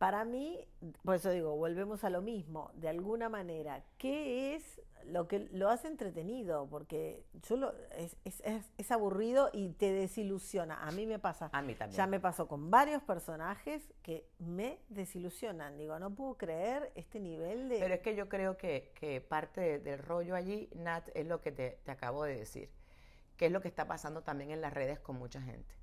para 0.00 0.24
mí, 0.24 0.58
por 1.04 1.16
eso 1.16 1.28
digo, 1.30 1.54
volvemos 1.56 2.04
a 2.04 2.08
lo 2.10 2.22
mismo, 2.22 2.70
de 2.72 2.88
alguna 2.88 3.28
manera, 3.28 3.84
¿qué 3.98 4.54
es 4.54 4.80
lo 5.04 5.28
que 5.28 5.40
lo 5.52 5.68
hace 5.68 5.88
entretenido? 5.88 6.66
Porque 6.70 7.22
yo 7.46 7.56
lo, 7.58 7.74
es, 7.98 8.16
es, 8.24 8.40
es- 8.46 8.70
es 8.78 8.90
aburrido 8.90 9.50
y 9.52 9.72
te 9.72 9.92
desilusiona. 9.92 10.82
A 10.86 10.90
mí 10.92 11.04
me 11.04 11.18
pasa. 11.18 11.50
A 11.52 11.60
mí 11.60 11.74
también. 11.74 11.98
Ya 11.98 12.06
me 12.06 12.18
pasó 12.18 12.48
con 12.48 12.70
varios 12.70 13.02
personajes 13.02 13.92
que 14.02 14.26
me 14.38 14.78
desilusionan. 14.88 15.76
Digo, 15.76 15.98
no 15.98 16.14
puedo 16.14 16.38
creer 16.38 16.92
este 16.94 17.20
nivel 17.20 17.68
de... 17.68 17.78
Pero 17.78 17.92
es 17.94 18.00
que 18.00 18.16
yo 18.16 18.26
creo 18.30 18.56
que, 18.56 18.92
que 18.94 19.20
parte 19.20 19.60
de- 19.60 19.78
del 19.80 19.98
rollo 19.98 20.34
allí, 20.34 20.70
Nat, 20.76 21.10
es 21.14 21.26
lo 21.26 21.42
que 21.42 21.52
te, 21.52 21.78
te 21.84 21.90
acabo 21.90 22.24
de 22.24 22.36
decir, 22.36 22.70
que 23.36 23.44
es 23.46 23.52
lo 23.52 23.60
que 23.60 23.68
está 23.68 23.86
pasando 23.86 24.22
también 24.22 24.50
en 24.50 24.62
las 24.62 24.72
redes 24.72 24.98
con 24.98 25.16
mucha 25.16 25.42
gente. 25.42 25.74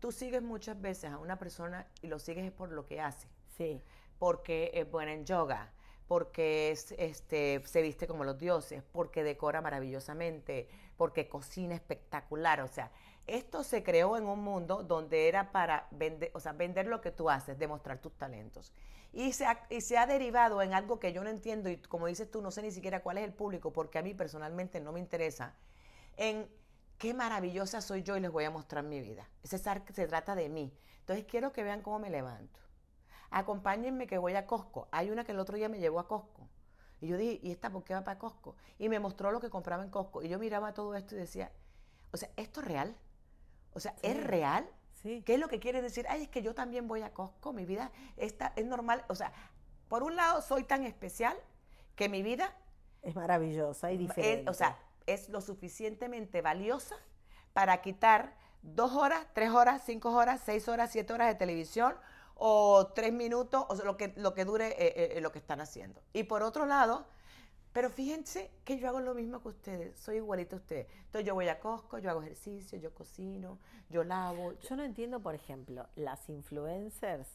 Tú 0.00 0.12
sigues 0.12 0.40
muchas 0.42 0.80
veces 0.80 1.10
a 1.10 1.18
una 1.18 1.38
persona 1.38 1.86
y 2.00 2.06
lo 2.06 2.18
sigues 2.18 2.46
es 2.46 2.52
por 2.52 2.70
lo 2.72 2.86
que 2.86 3.02
hace. 3.02 3.28
Sí, 3.56 3.82
porque 4.18 4.70
es 4.74 4.90
buena 4.90 5.12
en 5.12 5.24
yoga, 5.24 5.72
porque 6.08 6.70
es, 6.70 6.92
este, 6.98 7.62
se 7.66 7.82
viste 7.82 8.06
como 8.06 8.24
los 8.24 8.38
dioses, 8.38 8.82
porque 8.92 9.24
decora 9.24 9.60
maravillosamente, 9.60 10.68
porque 10.96 11.28
cocina 11.28 11.74
espectacular. 11.74 12.60
O 12.60 12.68
sea, 12.68 12.92
esto 13.26 13.64
se 13.64 13.82
creó 13.82 14.16
en 14.16 14.24
un 14.26 14.40
mundo 14.42 14.82
donde 14.82 15.28
era 15.28 15.52
para 15.52 15.88
vender, 15.90 16.30
o 16.34 16.40
sea, 16.40 16.52
vender 16.52 16.86
lo 16.86 17.00
que 17.00 17.10
tú 17.10 17.30
haces, 17.30 17.58
demostrar 17.58 17.98
tus 18.00 18.12
talentos. 18.16 18.72
Y 19.12 19.32
se, 19.32 19.46
ha, 19.46 19.66
y 19.70 19.80
se 19.80 19.96
ha 19.96 20.06
derivado 20.06 20.60
en 20.62 20.74
algo 20.74 21.00
que 21.00 21.12
yo 21.12 21.24
no 21.24 21.30
entiendo 21.30 21.70
y 21.70 21.78
como 21.78 22.06
dices 22.06 22.30
tú, 22.30 22.42
no 22.42 22.50
sé 22.50 22.62
ni 22.62 22.70
siquiera 22.70 23.02
cuál 23.02 23.18
es 23.18 23.24
el 23.24 23.32
público, 23.32 23.72
porque 23.72 23.98
a 23.98 24.02
mí 24.02 24.12
personalmente 24.14 24.80
no 24.80 24.92
me 24.92 25.00
interesa, 25.00 25.54
en 26.16 26.48
qué 26.98 27.14
maravillosa 27.14 27.80
soy 27.80 28.02
yo 28.02 28.16
y 28.16 28.20
les 28.20 28.30
voy 28.30 28.44
a 28.44 28.50
mostrar 28.50 28.84
mi 28.84 29.00
vida. 29.00 29.28
Ese 29.42 29.58
sar- 29.58 29.84
se 29.94 30.06
trata 30.06 30.34
de 30.34 30.48
mí. 30.50 30.72
Entonces 31.00 31.24
quiero 31.26 31.52
que 31.52 31.62
vean 31.64 31.82
cómo 31.82 31.98
me 31.98 32.10
levanto. 32.10 32.60
Acompáñenme 33.30 34.06
que 34.06 34.18
voy 34.18 34.34
a 34.34 34.46
Costco. 34.46 34.88
Hay 34.90 35.10
una 35.10 35.24
que 35.24 35.32
el 35.32 35.38
otro 35.38 35.56
día 35.56 35.68
me 35.68 35.78
llevó 35.78 36.00
a 36.00 36.08
Costco. 36.08 36.48
Y 37.00 37.08
yo 37.08 37.16
dije, 37.16 37.40
¿y 37.42 37.50
esta 37.50 37.70
por 37.70 37.84
qué 37.84 37.94
va 37.94 38.04
para 38.04 38.18
Costco? 38.18 38.56
Y 38.78 38.88
me 38.88 38.98
mostró 38.98 39.30
lo 39.30 39.40
que 39.40 39.50
compraba 39.50 39.82
en 39.82 39.90
Costco. 39.90 40.22
Y 40.22 40.28
yo 40.28 40.38
miraba 40.38 40.72
todo 40.72 40.94
esto 40.94 41.14
y 41.14 41.18
decía, 41.18 41.52
o 42.12 42.16
sea, 42.16 42.30
¿esto 42.36 42.60
es 42.60 42.66
real? 42.66 42.96
O 43.74 43.80
sea, 43.80 43.94
¿es 44.02 44.22
real? 44.24 44.66
Sí. 44.94 45.22
¿Qué 45.26 45.34
es 45.34 45.40
lo 45.40 45.48
que 45.48 45.60
quiere 45.60 45.82
decir? 45.82 46.06
Ay, 46.08 46.22
es 46.22 46.28
que 46.28 46.42
yo 46.42 46.54
también 46.54 46.88
voy 46.88 47.02
a 47.02 47.12
Costco, 47.12 47.52
mi 47.52 47.66
vida 47.66 47.92
está, 48.16 48.52
es 48.56 48.64
normal. 48.64 49.04
O 49.08 49.14
sea, 49.14 49.32
por 49.88 50.02
un 50.02 50.16
lado 50.16 50.40
soy 50.40 50.64
tan 50.64 50.84
especial 50.84 51.36
que 51.94 52.08
mi 52.08 52.22
vida 52.22 52.54
Es 53.02 53.14
maravillosa 53.14 53.92
y 53.92 53.94
es, 53.94 54.00
diferente. 54.00 54.50
o 54.50 54.54
sea, 54.54 54.78
es 55.06 55.28
lo 55.28 55.40
suficientemente 55.40 56.40
valiosa 56.42 56.96
para 57.52 57.80
quitar 57.82 58.34
dos 58.62 58.92
horas, 58.92 59.26
tres 59.32 59.50
horas, 59.50 59.82
cinco 59.84 60.10
horas, 60.12 60.40
seis 60.44 60.68
horas, 60.68 60.90
siete 60.90 61.12
horas 61.12 61.28
de 61.28 61.34
televisión 61.34 61.94
o 62.38 62.88
tres 62.94 63.12
minutos, 63.12 63.64
o 63.68 63.74
lo 63.84 63.96
que, 63.96 64.12
lo 64.16 64.34
que 64.34 64.44
dure 64.44 64.68
eh, 64.78 65.16
eh, 65.16 65.20
lo 65.20 65.32
que 65.32 65.38
están 65.38 65.60
haciendo. 65.60 66.00
Y 66.12 66.24
por 66.24 66.42
otro 66.42 66.66
lado, 66.66 67.06
pero 67.72 67.90
fíjense 67.90 68.50
que 68.64 68.78
yo 68.78 68.88
hago 68.88 69.00
lo 69.00 69.14
mismo 69.14 69.40
que 69.42 69.48
ustedes, 69.48 69.98
soy 69.98 70.16
igualito 70.16 70.56
a 70.56 70.58
ustedes. 70.58 70.86
Entonces 71.06 71.26
yo 71.26 71.34
voy 71.34 71.48
a 71.48 71.60
Costco, 71.60 71.98
yo 71.98 72.10
hago 72.10 72.22
ejercicio, 72.22 72.78
yo 72.78 72.94
cocino, 72.94 73.58
yo 73.90 74.04
lavo. 74.04 74.52
yo- 74.52 74.68
Yo 74.68 74.76
no 74.76 74.82
entiendo, 74.84 75.20
por 75.20 75.34
ejemplo, 75.34 75.86
las 75.96 76.28
influencers, 76.28 77.28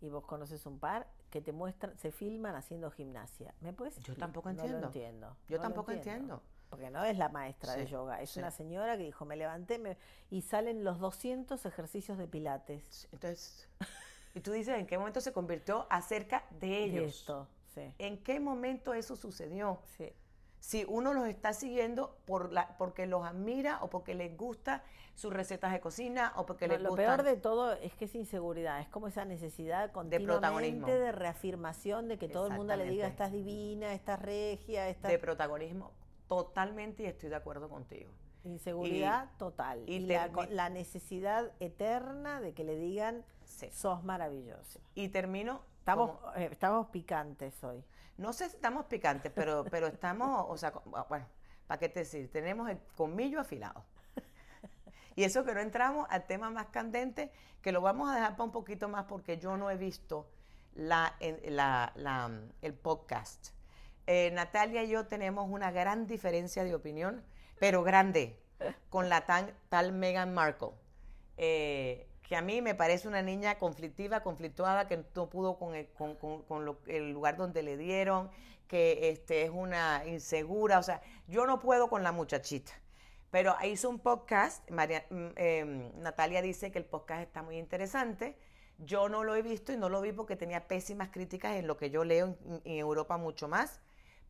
y 0.00 0.08
vos 0.08 0.24
conoces 0.24 0.66
un 0.66 0.78
par, 0.78 1.06
que 1.30 1.40
te 1.40 1.52
muestran, 1.52 1.96
se 1.98 2.10
filman 2.12 2.54
haciendo 2.56 2.90
gimnasia. 2.90 3.54
¿Me 3.60 3.72
puedes 3.72 3.96
Yo 4.00 4.14
tampoco 4.16 4.50
No 4.50 4.56
lo 4.56 4.62
entiendo. 4.64 4.86
entiendo. 4.88 5.36
Yo 5.48 5.56
no 5.58 5.62
tampoco 5.62 5.92
entiendo. 5.92 6.42
Porque 6.68 6.90
no 6.90 7.04
es 7.04 7.18
la 7.18 7.28
maestra 7.28 7.74
de 7.74 7.86
yoga, 7.86 8.20
es 8.22 8.30
sí. 8.30 8.38
una 8.40 8.50
señora 8.50 8.96
que 8.96 9.04
dijo, 9.04 9.24
me 9.26 9.36
levanté 9.36 9.78
me- 9.78 9.98
y 10.30 10.40
salen 10.40 10.84
los 10.84 10.98
200 11.00 11.64
ejercicios 11.66 12.16
de 12.18 12.26
pilates. 12.26 13.08
Entonces, 13.12 13.68
y 14.34 14.40
tú 14.40 14.52
dices, 14.52 14.78
¿en 14.78 14.86
qué 14.86 14.98
momento 14.98 15.20
se 15.20 15.32
convirtió 15.32 15.86
acerca 15.90 16.44
de 16.50 16.84
ellos? 16.84 17.02
De 17.02 17.08
esto, 17.08 17.48
sí. 17.74 17.94
¿En 17.98 18.22
qué 18.22 18.40
momento 18.40 18.94
eso 18.94 19.16
sucedió? 19.16 19.80
sí. 19.96 20.12
Si 20.60 20.84
uno 20.86 21.12
los 21.12 21.26
está 21.26 21.52
siguiendo 21.54 22.16
por 22.24 22.52
la, 22.52 22.78
porque 22.78 23.06
los 23.06 23.26
admira 23.26 23.82
o 23.82 23.90
porque 23.90 24.14
les 24.14 24.36
gusta 24.36 24.84
sus 25.16 25.32
recetas 25.32 25.72
de 25.72 25.80
cocina 25.80 26.32
o 26.36 26.46
porque 26.46 26.68
No, 26.68 26.74
les 26.74 26.82
lo 26.82 26.90
gusta... 26.90 27.02
peor 27.02 27.22
de 27.24 27.36
todo 27.36 27.72
es 27.72 27.92
que 27.94 28.04
es 28.04 28.14
inseguridad, 28.14 28.80
es 28.80 28.86
como 28.86 29.08
esa 29.08 29.24
necesidad 29.24 29.90
continuamente 29.90 30.40
protagonismo. 30.40 30.86
de 30.86 31.10
reafirmación 31.10 32.06
de 32.06 32.16
que 32.16 32.28
todo 32.28 32.46
el 32.46 32.52
mundo 32.52 32.76
le 32.76 32.84
diga 32.84 33.08
estás 33.08 33.32
divina, 33.32 33.92
estás 33.92 34.22
regia, 34.22 34.88
estás 34.88 35.10
de 35.10 35.18
protagonismo 35.18 35.90
totalmente 36.28 37.02
y 37.02 37.06
estoy 37.06 37.28
de 37.30 37.36
acuerdo 37.36 37.68
contigo. 37.68 38.12
Inseguridad 38.44 39.30
total 39.38 39.82
y 39.86 39.94
y, 39.96 40.00
la, 40.00 40.28
la 40.50 40.68
necesidad 40.70 41.52
eterna 41.60 42.40
de 42.40 42.52
que 42.54 42.64
le 42.64 42.76
digan 42.76 43.24
Sí. 43.44 43.68
sos 43.72 44.02
maravilloso. 44.04 44.80
Y 44.94 45.08
termino... 45.08 45.60
Estamos, 45.80 46.18
como- 46.18 46.34
eh, 46.34 46.48
estamos 46.52 46.86
picantes 46.88 47.62
hoy. 47.64 47.84
no 48.16 48.32
sé 48.32 48.48
si 48.48 48.54
estamos 48.56 48.86
picantes, 48.86 49.32
pero, 49.34 49.64
pero 49.70 49.88
estamos, 49.88 50.46
o 50.48 50.56
sea, 50.56 50.70
co- 50.72 50.82
bueno, 51.08 51.26
¿para 51.66 51.78
qué 51.80 51.88
te 51.88 52.00
decir? 52.00 52.30
Tenemos 52.30 52.70
el 52.70 52.78
colmillo 52.96 53.40
afilado. 53.40 53.84
Y 55.14 55.24
eso 55.24 55.44
que 55.44 55.52
no 55.54 55.60
entramos 55.60 56.06
al 56.08 56.26
tema 56.26 56.48
más 56.50 56.68
candente, 56.68 57.30
que 57.60 57.70
lo 57.72 57.80
vamos 57.82 58.08
a 58.10 58.14
dejar 58.14 58.32
para 58.32 58.44
un 58.44 58.52
poquito 58.52 58.88
más 58.88 59.04
porque 59.04 59.38
yo 59.38 59.56
no 59.58 59.70
he 59.70 59.76
visto 59.76 60.26
la, 60.74 61.14
la- 61.44 61.92
la, 61.96 62.28
mm, 62.28 62.52
el 62.62 62.74
podcast. 62.74 63.48
Eh, 64.06 64.30
Natalia 64.32 64.82
y 64.84 64.88
yo 64.88 65.06
tenemos 65.06 65.48
una 65.50 65.70
gran 65.70 66.06
diferencia 66.06 66.64
de 66.64 66.74
opinión, 66.74 67.22
pero 67.62 67.84
grande, 67.84 68.36
con 68.90 69.08
la 69.08 69.24
tan, 69.24 69.56
tal 69.68 69.92
Meghan 69.92 70.34
Markle. 70.34 70.70
Eh, 71.36 72.08
que 72.24 72.34
a 72.34 72.42
mí 72.42 72.60
me 72.60 72.74
parece 72.74 73.06
una 73.06 73.22
niña 73.22 73.56
conflictiva, 73.60 74.24
conflictuada, 74.24 74.88
que 74.88 75.04
no 75.14 75.30
pudo 75.30 75.58
con 75.60 75.76
el, 75.76 75.86
con- 75.92 76.16
con- 76.16 76.42
con 76.42 76.64
lo- 76.64 76.80
el 76.88 77.12
lugar 77.12 77.36
donde 77.36 77.62
le 77.62 77.76
dieron, 77.76 78.30
que 78.66 79.10
este, 79.10 79.42
es 79.44 79.50
una 79.50 80.02
insegura, 80.08 80.80
o 80.80 80.82
sea, 80.82 81.02
yo 81.28 81.46
no 81.46 81.60
puedo 81.60 81.88
con 81.88 82.02
la 82.02 82.10
muchachita. 82.10 82.72
Pero 83.30 83.54
hizo 83.64 83.88
un 83.88 84.00
podcast, 84.00 84.68
María- 84.68 85.06
mm, 85.10 85.26
eh, 85.36 85.92
Natalia 85.98 86.42
dice 86.42 86.72
que 86.72 86.80
el 86.80 86.84
podcast 86.84 87.22
está 87.22 87.44
muy 87.44 87.58
interesante. 87.58 88.36
Yo 88.78 89.08
no 89.08 89.22
lo 89.22 89.36
he 89.36 89.42
visto 89.42 89.72
y 89.72 89.76
no 89.76 89.88
lo 89.88 90.00
vi 90.00 90.10
porque 90.10 90.34
tenía 90.34 90.66
pésimas 90.66 91.10
críticas 91.10 91.54
en 91.54 91.68
lo 91.68 91.76
que 91.76 91.90
yo 91.90 92.02
leo 92.02 92.36
en 92.64 92.76
Europa 92.76 93.18
mucho 93.18 93.46
más. 93.46 93.80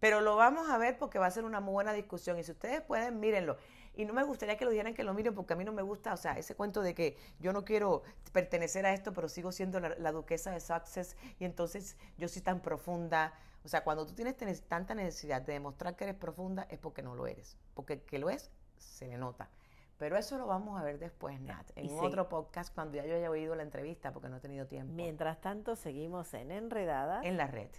Pero 0.03 0.21
lo 0.21 0.35
vamos 0.35 0.69
a 0.69 0.79
ver 0.79 0.99
porque 0.99 1.21
va 1.21 1.27
a 1.27 1.31
ser 1.31 1.45
una 1.45 1.61
muy 1.61 1.75
buena 1.75 1.93
discusión. 1.93 2.37
Y 2.37 2.43
si 2.43 2.51
ustedes 2.51 2.81
pueden, 2.81 3.21
mírenlo. 3.21 3.57
Y 3.95 4.05
no 4.05 4.13
me 4.13 4.25
gustaría 4.25 4.57
que 4.57 4.65
lo 4.65 4.73
dijeran 4.73 4.95
que 4.95 5.05
lo 5.05 5.15
miren 5.15 5.33
porque 5.33 5.53
a 5.53 5.57
mí 5.57 5.65
no 5.65 5.73
me 5.73 5.83
gusta, 5.83 6.13
o 6.13 6.17
sea, 6.17 6.37
ese 6.37 6.57
cuento 6.57 6.83
de 6.83 6.93
que 6.93 7.17
yo 7.39 7.53
no 7.53 7.65
quiero 7.65 8.03
pertenecer 8.33 8.85
a 8.85 8.93
esto, 8.95 9.13
pero 9.13 9.29
sigo 9.29 9.53
siendo 9.53 9.79
la, 9.79 9.91
la 9.91 10.11
duquesa 10.11 10.51
de 10.51 10.59
Sussex 10.59 11.17
y 11.39 11.45
entonces 11.45 11.97
yo 12.19 12.27
soy 12.27 12.43
tan 12.43 12.59
profunda. 12.59 13.33
O 13.65 13.69
sea, 13.69 13.85
cuando 13.85 14.05
tú 14.05 14.13
tienes 14.13 14.63
tanta 14.63 14.93
necesidad 14.97 15.41
de 15.41 15.53
demostrar 15.53 15.95
que 15.95 16.03
eres 16.03 16.17
profunda 16.17 16.67
es 16.69 16.81
porque 16.81 17.03
no 17.03 17.15
lo 17.15 17.29
eres. 17.29 17.57
Porque 17.75 17.93
el 17.93 18.03
que 18.03 18.19
lo 18.19 18.29
es, 18.29 18.51
se 18.79 19.07
le 19.07 19.19
nota. 19.19 19.51
Pero 19.99 20.17
eso 20.17 20.37
lo 20.37 20.49
vamos 20.49 20.81
a 20.81 20.83
ver 20.83 20.99
después, 20.99 21.41
Nat, 21.41 21.71
en 21.77 21.85
Y 21.85 21.89
sí. 21.91 21.95
otro 22.01 22.29
podcast 22.29 22.75
cuando 22.75 22.97
ya 22.97 23.07
yo 23.07 23.15
haya 23.15 23.31
oído 23.31 23.55
la 23.55 23.63
entrevista 23.63 24.13
porque 24.13 24.29
no 24.29 24.39
he 24.39 24.41
tenido 24.41 24.67
tiempo. 24.67 24.93
Mientras 24.95 25.41
tanto, 25.41 25.77
seguimos 25.77 26.35
en 26.35 26.51
Enredadas. 26.51 27.25
En 27.25 27.37
la 27.37 27.47
red. 27.47 27.71